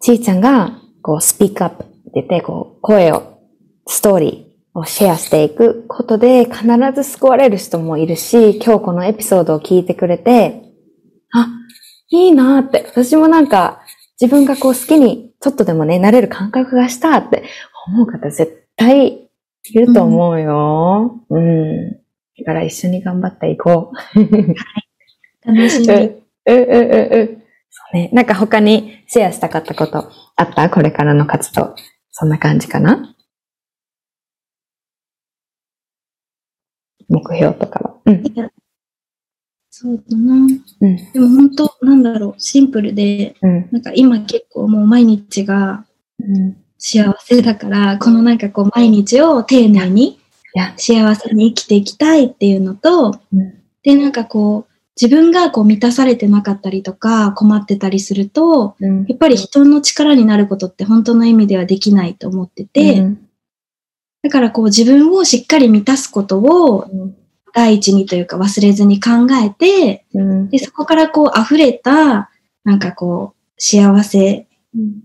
[0.00, 3.38] ちーちゃんが、こう、スピークアップって言って、こう、声を、
[3.86, 6.64] ストーリーをシェアしていくことで、必
[6.94, 10.62] ず救われる人もいるし、今日このエピソードを聞いてくれて、
[11.32, 11.48] あ、
[12.10, 13.80] いいなーって、私もなんか、
[14.20, 17.44] 自分がこう好きに、ちょっとでもね、なれる感覚がしたって
[17.86, 21.20] 思う方絶対いると思うよ。
[21.30, 21.92] うん。
[21.92, 24.26] だから一緒に頑張っていこう。
[25.46, 25.86] 楽しみ。
[26.46, 27.42] うん、うん、うん、うん。
[27.70, 28.10] そうね。
[28.12, 30.68] なんか他にシェアしたかったことあった？
[30.70, 31.74] これからの活動。
[32.10, 33.14] そんな感じかな？
[37.10, 37.94] 目標とかは。
[38.06, 38.24] うん。
[39.68, 40.34] そうだな。
[40.34, 41.12] うん。
[41.12, 43.68] でも本当、なんだろう、シンプルで、うん。
[43.70, 45.84] なんか今結構もう毎日が
[46.18, 46.56] うん。
[46.78, 50.18] 幸せだから、このなんかこう毎日を丁寧にい
[50.54, 50.72] や。
[50.76, 53.54] 幸せに生きていきたいっていうのと、うん。
[53.82, 59.04] で、なんかこう、自分がこう満たされてなかったりとか困ってたりすると、うん。
[59.06, 63.26] やっぱり人の力になることって本当の意味ではできないと思ってて、うん
[64.22, 66.86] だからこう自分をしっかり満たすことを
[67.54, 69.10] 第一にというか忘れずに考
[69.42, 70.48] えて、うん。
[70.50, 72.30] で、そこからこう溢れた、
[72.64, 74.46] なんかこう、幸せ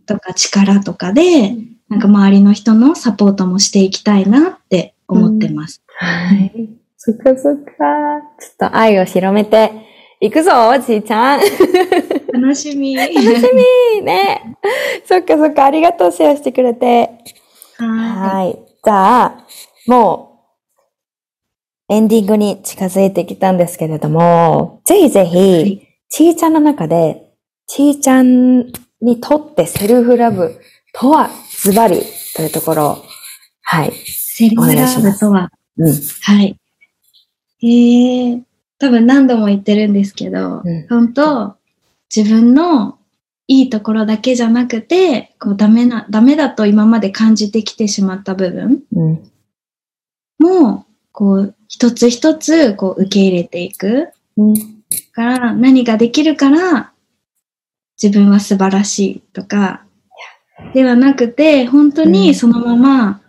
[0.06, 1.56] とか力とかで、
[1.90, 5.82] なんか周りの人のサポートもしていきたいなって思ってます。
[5.88, 6.70] はい。
[6.98, 7.72] そっかそっか。
[8.40, 9.72] ちょっと愛を広めて
[10.20, 10.52] いくぞ、
[10.86, 11.40] ちーちゃん。
[12.34, 12.96] 楽しみ。
[12.96, 13.22] 楽し
[13.96, 14.58] みね。
[15.06, 17.10] そっかそっか、ありがとう、シェアしてくれて。
[17.78, 18.65] ははい。
[18.86, 19.48] じゃあ、
[19.88, 20.44] も
[21.90, 27.32] う、エンディングに近づいてきたんですけれども、ぜひぜはひい、ちーちゃんの中で、
[27.66, 28.72] ちーちゃん
[29.02, 30.62] にとってセルフラブ
[30.94, 32.00] とはズバリ
[32.36, 32.98] というところを、
[33.64, 33.90] はい。
[33.90, 33.92] い。
[34.06, 35.94] セルフラブとは、うん。
[36.22, 36.60] はい。
[37.64, 38.44] えー、
[38.78, 41.56] 多分何度も言ってるんですけど、うん本当
[42.16, 42.95] 自分の
[43.48, 49.32] いいところだけじゃなくて、こうダメな、ダメだと今まで感じてきてしまった部分うん。
[50.40, 54.10] も、こう、一つ一つ、こう、受け入れていく。
[54.38, 54.56] うん。
[55.14, 56.92] から、何ができるから、
[58.02, 59.86] 自分は素晴らしいとか、
[60.74, 63.22] ではなくて、本当にそのまま、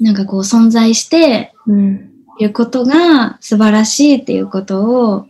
[0.00, 2.07] なんかこう存在して、うん。
[2.38, 5.26] いうことが素晴らしいっていうことを、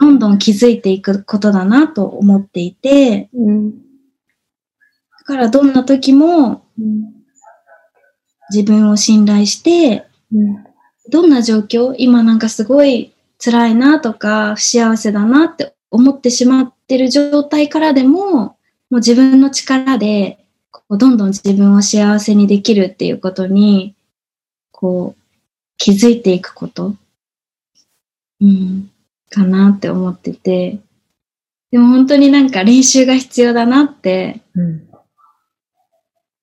[0.00, 3.30] どんどん気づいていくことだなと思っていて、
[5.18, 6.64] だからどんな時も
[8.52, 10.04] 自分を信頼して、
[11.10, 13.12] どんな状況、今なんかすごい
[13.42, 18.56] 辛いなとか、不幸せだなって思ってしまってる状態からでも、も
[18.90, 23.94] う自分の力で、こうどんどん自分を幸せにできるっていうことに、
[24.70, 25.21] こう、
[25.78, 26.94] 気づいていくこと、
[28.40, 28.90] うん、
[29.30, 30.78] かなって思ってて、
[31.70, 34.88] でも本当になんか練習が必要だなってうん。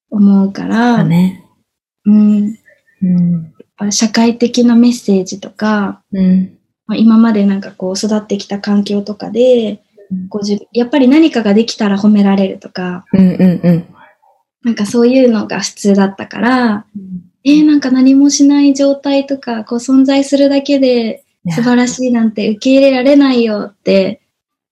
[0.09, 1.03] 思うから。
[1.03, 2.57] うん、
[3.03, 3.53] うん。
[3.91, 6.57] 社会的なメッセージとか、うん。
[6.87, 9.83] まあ、今までなんかこう育ってきた環境とかで、
[10.73, 13.29] やっぱり何かができたら褒められるとか、うん。
[13.29, 13.61] うん。
[13.63, 13.95] うん。
[14.63, 16.85] なんかそういうのが普通だったから、
[17.45, 24.21] えー、なんか何もしない状態とか、こう存在するだけで素晴らしいなんて受け入れられないよって、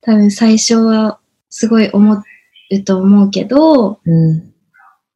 [0.02, 4.54] 多分最初はすごい思うと思うけど、うん。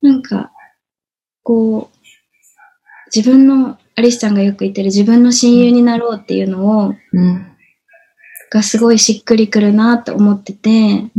[0.01, 0.51] なんか、
[1.43, 1.97] こう、
[3.13, 7.47] 自分の、アリスちゃんがよく言ってる自分の親友になろうっていうのを、うん。
[8.49, 11.11] がすごいしっくりくるなって思ってて、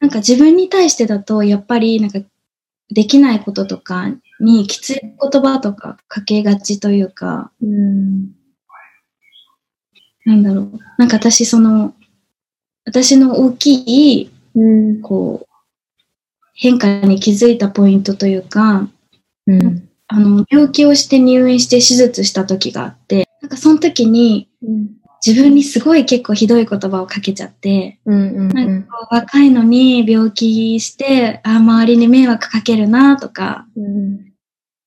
[0.00, 2.20] なんか自分に対してだと、やっぱりなんか、
[2.90, 4.08] できないこととか
[4.40, 8.32] にきつい言葉とかかけがちというか、うん。
[10.24, 10.70] なんだろう。
[10.98, 11.94] なんか私その、
[12.84, 14.60] 私の大きい、う
[14.98, 15.02] ん。
[15.02, 15.48] こう、
[16.54, 18.88] 変化に気づいたポイントというか、
[19.46, 19.88] うん。
[20.08, 24.48] あの、病気をして入院して手術した時があって、なんかその時に
[25.24, 28.22] 自分にすごい結構ひどい言葉をかけちゃって、うん。
[28.22, 28.48] うん。
[28.48, 34.27] なんか若いのに病気して、あ周りに迷惑かけるなとか、うん。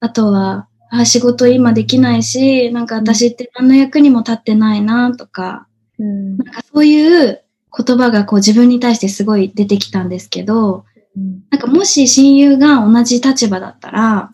[0.02, 6.38] あとは、あ仕事今できないし、なんか私って何の役にも立ってないなとか、うん。
[6.38, 7.42] なんかそういう
[7.78, 10.86] 言葉がこう自分に対してすごい出てきたんですけど、
[11.52, 14.32] なんかもし親友が同じ立場だったら、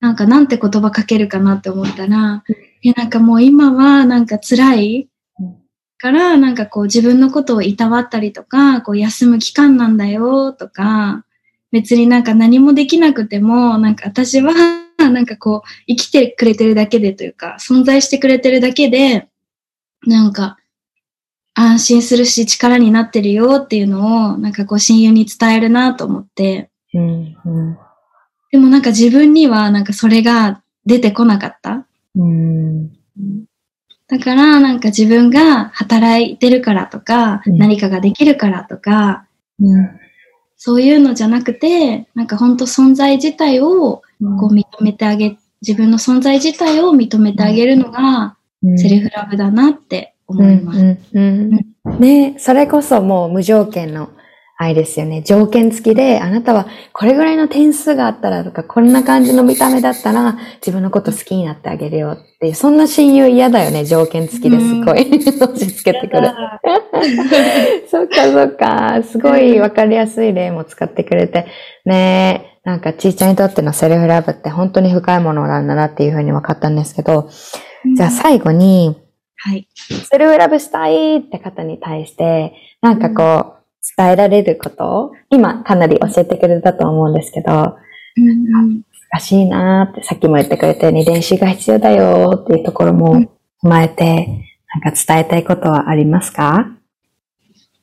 [0.00, 2.44] なんかなんて言葉かけるかなって思ったら、
[2.82, 5.08] いやなんかもう今はなんか辛い
[5.40, 5.56] うん。
[5.96, 11.24] から、なんかこう自分のことをいたわったりとか、こう休む期間なんだよとか、
[11.72, 14.52] 別になんか何もできなくても、なんか私は
[14.98, 19.28] なんかこう生きてくれてるだけでというか、存在してくれてるだけで、
[20.06, 20.58] なんか
[21.54, 27.34] 安心するし力になってるよっていうのを、なんかこう親友に伝えるなと思って、うん。
[28.50, 31.86] でもなんか自分にはなんかそれが出てこなかった。
[32.14, 32.90] うん。
[34.08, 39.26] だからなんか自分が働いてるからとか、うん何かができるからとか、
[39.58, 40.01] うん。
[40.64, 48.36] そういうのじゃなくて、なんか本当存在自体をこう認めてあげ、自分の存在自体を認めてあげるのが
[48.76, 50.98] セルフラブだなって思います。
[51.98, 54.10] ねそれこそもう無条件の
[54.62, 55.22] 愛ですよね。
[55.22, 65.00] 条件付きで、あなたはこれぐらいの点数があったらとか、こんな感じの見た目だったら、自分のこと好きになってあげるよっていう、そんな親友嫌だよね、条件付きですごい。
[65.00, 66.28] 押し付けてくる。
[67.90, 69.02] そっかそっか。
[69.02, 71.46] すごいわかりやすい例も使ってくれて。
[71.84, 77.28] ねなんかちーちゃんにとってのセルフラブって本当に深いものなんだなっていうふうに分かったんですけど、
[77.96, 78.96] じゃあ最後に、
[79.36, 79.66] はい。
[80.08, 83.61] セルフラブしたいって方に対して、なんかこう、
[83.96, 84.84] 伝えられること？
[84.84, 87.76] を、今かなり教えてくれたと思うんですけど、
[88.16, 88.82] うんうん。
[89.10, 90.02] 難しいなーって。
[90.04, 93.28] さっきも言ってくれたように練習が必要だよーっていうところも踏
[93.62, 94.26] まえて、
[94.82, 96.70] なんか伝えたいことはありますか？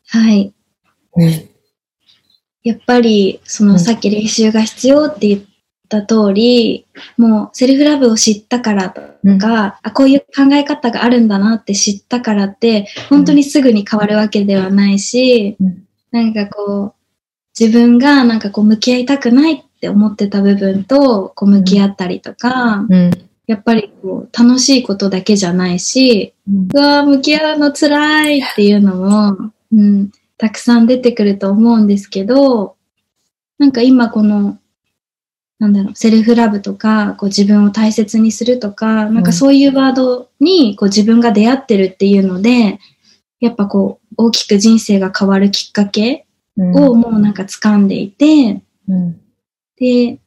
[0.08, 0.54] はい。
[1.16, 1.50] うん。
[2.64, 3.72] やっぱり、そうん。
[3.74, 5.42] のさっき練習が必要って言っ
[5.88, 6.88] た通り、
[7.18, 9.02] もうセルフラブを知ったからと
[9.40, 16.94] か、あ、こういう考え方があるんだなって知ったからって、本当にすぐに変わるわけではないし、うんなんかこう、
[17.60, 23.12] 自分がなんかこう向き合いたくないって思ってた部分とこう向き合ったりとか、うん。
[23.50, 32.76] やっぱりこう楽しいことだけじゃないし、うわー向き合うの辛いっていうのも、うん、たくさん出てくると思うんですけど、
[33.58, 34.60] なんか今この、
[35.58, 42.78] なんだろう、セルフラブとか、こう自分を大切にするとか、なんかそういうワードにこう自分が出会ってるっていうので、
[43.40, 46.26] やっぱこう大きく人生が変わるきっかけ
[46.58, 49.22] うんをもうなんか掴んでいて、うん。
[49.78, 50.20] で、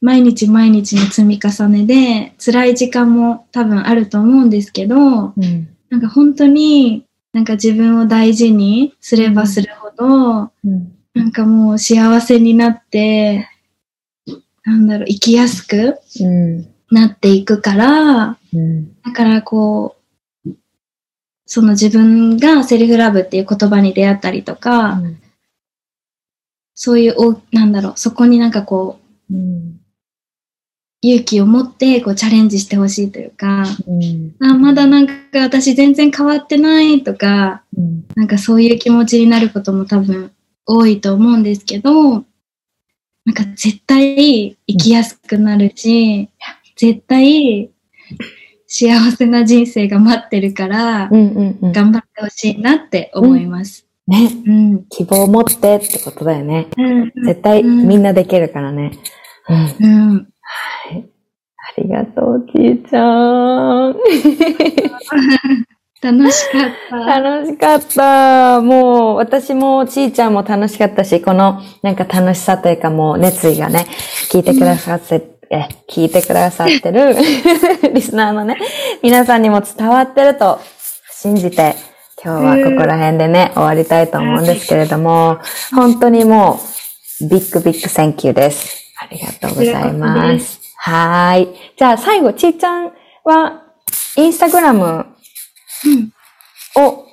[0.00, 5.68] 毎日毎日の積み重ねで辛い時間も多分あると思うんですけど、うん。
[5.90, 10.92] なんか本当になんか自分を大事にすればするほど、うん。
[11.14, 13.48] なんかもう幸せになって、
[14.64, 16.68] なんだろう、生きやすくうん。
[16.90, 19.00] なっていくから、うん。
[19.02, 19.99] だからこう、
[21.52, 25.02] その自分がセルフラブっていう言葉に出会ったりとか、
[26.76, 29.80] そういうお、なんだろう、そこになんかこう、うん。
[31.02, 34.36] 勇気を持ってこうチャレンジしてほしいというか、うん。
[34.38, 38.04] あ、まだなんか私全然変わってないとか、うん。
[38.14, 40.30] なんかそういう気持ちになることも多分
[40.66, 46.28] 多いと思うんですけど、なんか絶対生きやすくなるし、
[46.76, 47.70] 絶対
[48.72, 51.14] 幸せな人生が待ってるから、うん。
[51.14, 51.58] うん。
[51.60, 51.72] うん。
[51.72, 53.84] 頑張ってほしいなって思います。
[54.06, 54.30] ね。
[54.46, 54.84] うん。
[54.88, 56.68] 希望を持ってってことだよね。
[56.78, 57.12] うん。
[57.26, 58.92] 絶対うんみんなできるからね。
[59.48, 60.10] うん。
[60.10, 60.28] うん。
[61.76, 63.96] ありがとう、ちーちゃん。
[66.02, 67.20] 楽しかった。
[67.20, 68.60] 楽しかった。
[68.60, 73.86] もう、私もちーちゃんも楽しかったし、このなんか楽しさというかもう熱意がね、
[74.30, 77.14] 聞いてくださって、え聞いてくださってる
[77.92, 78.56] リスナーのね、
[79.02, 80.60] 皆さんにも伝わってると
[81.12, 81.74] 信じて
[82.22, 85.38] 今日はここら辺でね、終わりたいと思うんですけれども、
[85.74, 86.60] 本当にも
[87.22, 88.92] う、 big big thank you です。
[89.00, 90.60] ありがとうございます。
[90.76, 91.48] はい。
[91.78, 92.92] じゃあ最後、ちーちゃん
[93.24, 93.62] は、
[94.16, 95.06] インスタグラム
[96.76, 97.06] を、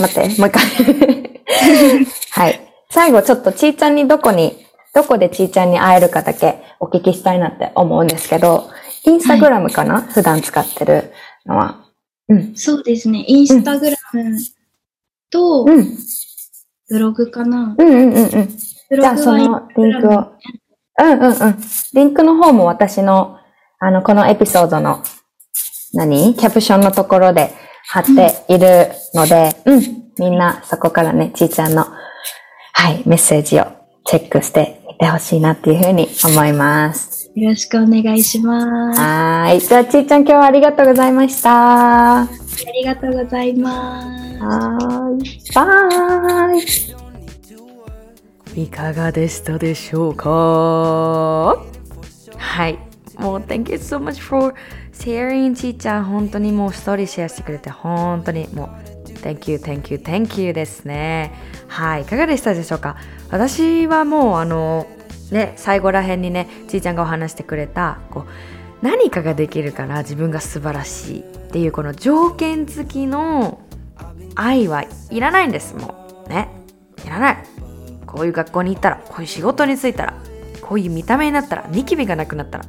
[0.00, 0.62] 待って、もう一回
[2.30, 2.60] はい。
[2.88, 4.65] 最後ちょっとちーちゃんにどこに、
[4.96, 8.70] どこでちーちゃんに会えるかだけお聞きしたいなって思うんですけど、
[9.04, 11.12] インスタグラムかな、はい、普段使ってる
[11.44, 11.84] のは。
[12.30, 12.56] うん。
[12.56, 13.22] そうですね。
[13.28, 14.38] インスタグラム
[15.30, 15.98] と、うん、
[16.88, 17.76] ブログかな。
[17.78, 18.48] うんうんうんうん。
[18.48, 20.32] じゃあそのリンクを。
[20.98, 21.58] うんうんうん。
[21.92, 23.36] リンクの方も私の、
[23.78, 25.02] あの、このエピソードの、
[25.92, 26.34] 何？
[26.34, 27.52] キャプションのところで
[27.90, 29.82] 貼っているので、うん、うん、
[30.18, 31.84] みんなそこからね、ちーちゃんの、
[32.72, 33.66] はい、メッセージを
[34.08, 37.30] チェックしてみてほしいなっていうふうに思います。
[37.34, 39.00] よろしくお願いします。
[39.00, 39.60] はい。
[39.60, 42.22] じゃあ、ちーちゃん今日はありがとうございました。
[42.22, 42.28] あ
[42.74, 44.06] りがとうございます。
[44.38, 45.54] はい。
[45.54, 46.56] バ
[48.56, 48.62] イ。
[48.62, 50.30] いかがでしたでしょうか？
[52.38, 52.78] はい。
[53.18, 54.54] もう、Thank you so much for
[54.94, 56.04] sharing ちーちゃん。
[56.04, 58.68] 本当にもうストーリーシェアしてくれて、本当にもう、
[59.26, 61.32] Thank you, thank you, thank you ですね。
[61.66, 62.02] はい。
[62.02, 62.96] いかがでしたでしょうか？
[63.30, 64.86] 私はもう、あの、
[65.32, 68.26] ね、最後らへんにね、ちーちゃんがお話してくれた、こう、
[68.82, 73.60] 何かができるから自分が素晴らしいっていうこの条件付きの
[74.34, 76.50] 愛はいらないんですもうね
[77.04, 77.36] いらない
[78.06, 80.14] こういう学校に行ったらこういう仕事に就いたら
[80.60, 82.64] こういう見た目になったらニキビがなくなったら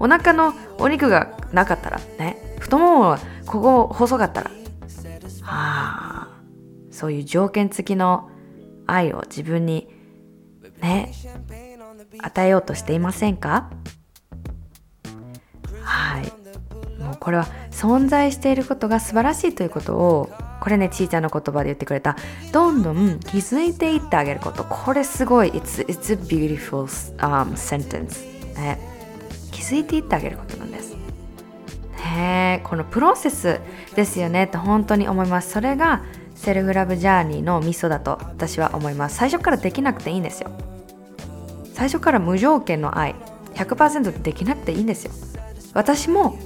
[0.00, 4.50] お腹のお肉がなかったらね太ももはここ細かったら
[5.46, 6.28] あ
[6.90, 8.30] そういう条件付きの
[8.86, 9.88] 愛を自分に
[10.80, 11.12] ね
[12.20, 13.70] 与えようとしていませんか？
[15.82, 16.32] はい。
[17.02, 20.30] もうこれは存在していることが素晴らしいということを
[20.60, 22.16] これねちーちゃんの言葉で言ってくれた。
[22.52, 24.64] どんどん気づいていってあげること。
[24.64, 25.50] これすごい。
[25.50, 26.84] It's, it's a beautiful、
[27.18, 28.78] um, sentence、ね、
[29.50, 30.93] 気づいていってあげることなんです。
[32.04, 33.60] ねこのプロセス
[33.94, 35.50] ですよねって本当に思います。
[35.50, 36.02] それが
[36.34, 39.16] セルフラブジャーニーのミソだと私は思います。
[39.16, 40.50] 最初からできなくていいんですよ。
[41.72, 43.14] 最初から無条件の愛。
[43.54, 45.12] 100%できなくていいんですよ。
[45.74, 46.38] 私も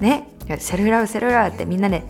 [0.00, 2.04] ねセルフラブセルフラブってみんなで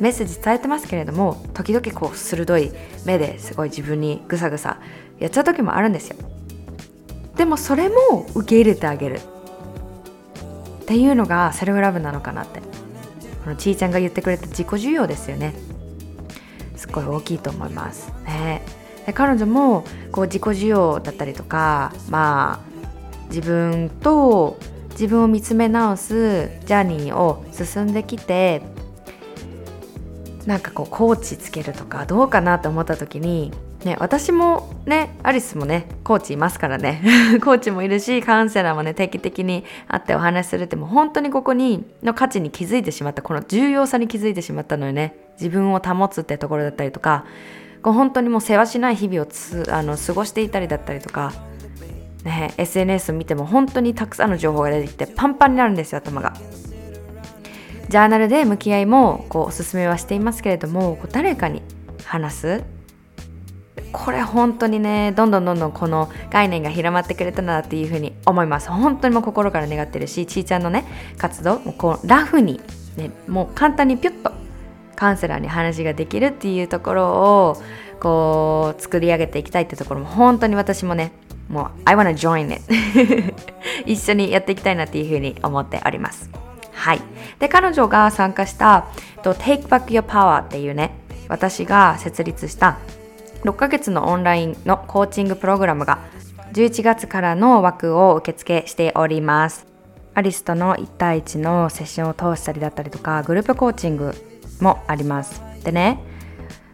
[0.00, 2.72] メッセージ伝えてますけれども時々こう鋭い
[3.04, 4.78] 目ですごい自分にぐさぐさ
[5.18, 6.16] やっちゃう時もあるんですよ。
[7.36, 9.20] でもそれも受け入れてあげる。
[10.90, 12.60] っていうのがセルフラブなのかなって。
[13.44, 15.54] このちーちゃんが言ってくれた自己需要ですよね。
[16.74, 18.12] すっごい大きいと思います。
[18.26, 18.62] ね。
[19.06, 24.58] で彼女もこう自己需要だったりとかまあ自分と
[24.90, 28.60] 自分を見つめ直すジャーニーを進んできて
[30.44, 33.52] なんかこうコーチつけるとかどうかなって思った時に
[33.84, 37.02] ね、私もね、アリスもね、コーチいますからね。
[37.42, 45.14] コーチもいるし、カウンセラーもね、定期的に会ってお話しするってもう本当にここに、の価値に気づいてしまった、この重要さに気づいてしまったのよね。
[45.40, 47.24] 自分を保つってところだったりとか、
[47.82, 51.32] こう本当にもう世話しない日々をつあの過ごしていたりだったりとか、
[52.24, 56.34] ね、SNS 見ても本当にたくさんの情報が出てきてパンパンになるんですよ、頭が。
[57.88, 61.60] ジャーナルで向き合いもこうおすすめはしていますけれどもこう誰かに
[62.04, 62.62] 話す
[63.92, 68.70] これ本当にねどんどんどんどんこの概念が広まってくれたなっていうふうに思います。
[68.70, 70.84] 本当にもう心から願ってるしちーちゃんのね
[71.18, 72.60] 活動もこうラフに、
[72.96, 74.32] ね、もう簡単にピュッと
[74.96, 77.56] カウンセラーに話ができるっていうところを
[78.00, 81.12] こう作り上げていきたいってところも本当に私もね
[81.48, 82.62] もう I wanna join it
[83.86, 86.30] 一緒にやっていきたいなっていうふうに思っております。
[86.80, 87.00] はい。
[87.38, 88.86] で、彼女が参加した、
[89.22, 90.92] Take Back Your Power っていうね、
[91.28, 92.78] 私が設立した
[93.44, 95.98] 6ヶ月のオンラインのコーチングプログラムが
[96.52, 99.66] 11月からの枠を受付しております。
[100.14, 104.12] アリスとの1対1のセッションを通したりだったりとか、グループコーチング
[104.60, 105.42] もあります。
[105.64, 106.02] でね、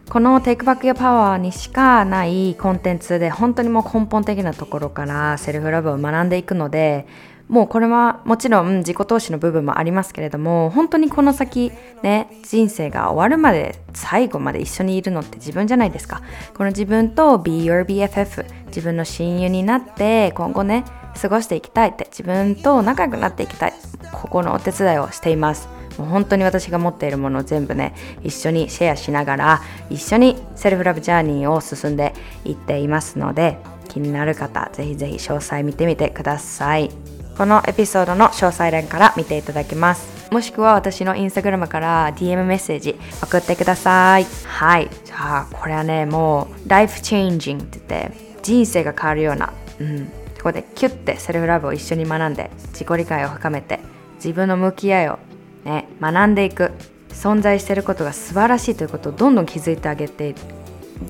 [0.09, 7.05] この Take Back Your Power にしかないコンテンツで本当にもう根本的なところからセルフラブを学んでいくので
[7.47, 11.71] もうこれはもちろん自己投資の部分もありますけれども本当にこの先
[12.03, 16.21] ね人生が終わるまで最後まで一緒にいるのって自分じゃないですか。
[16.55, 20.83] この自分と Be Your BFF 自分の親友になって今後ね
[21.19, 23.73] 過ごしていきたいって自分と仲良くなっていきたい
[24.11, 25.69] ここのお手伝いをしています。
[25.97, 32.13] もう本当に私が持っているものを全部ね一緒にシェアしながら一緒にセルフラブジャーニーを進んで
[32.45, 33.57] いっていますので
[33.87, 37.16] 気になる方ぜひぜひ詳細見てみてください。
[37.37, 40.31] このエピソードの詳細欄から見ていただけます。
[40.31, 44.25] もしくは私のインスタグラムから DM メッセージ送ってください。
[44.45, 44.89] はい。
[45.05, 50.11] じゃあこれはねもう life changing って言って人生が変わるようなうん。
[50.35, 53.79] そこでキュッてセルフラブを一緒に学んで自己理解を深めて
[54.15, 55.19] 自分の向き合いを
[55.63, 56.71] ね学んでいく
[57.09, 60.35] 存在していることが素晴らしいということをどんどん気づいてあげて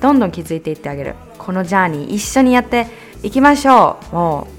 [0.02, 1.16] どんどん気づいていってあげる。
[1.38, 2.88] このジャーニー一緒にやって
[3.24, 4.16] いきましょう。
[4.16, 4.57] もう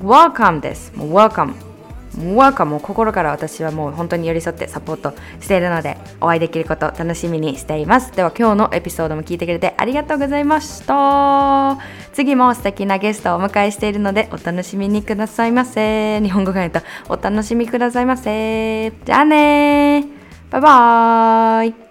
[0.00, 0.94] Welcome です。
[0.96, 1.54] もう Welcome
[2.16, 8.12] Welcome も心から私はもう本当に寄り添ってサポートしているのでお会いできること楽しみにしています。
[8.12, 11.78] では今日のエピソードも聞いてくれてありがとうございました。
[12.12, 16.20] 次も素敵なゲストをお迎えしているのでお楽しみにくださいませ。
[16.20, 18.90] 日本語が言うとお楽しみくださいませ。
[19.04, 20.06] じゃあね。
[20.50, 21.87] バイバーイ。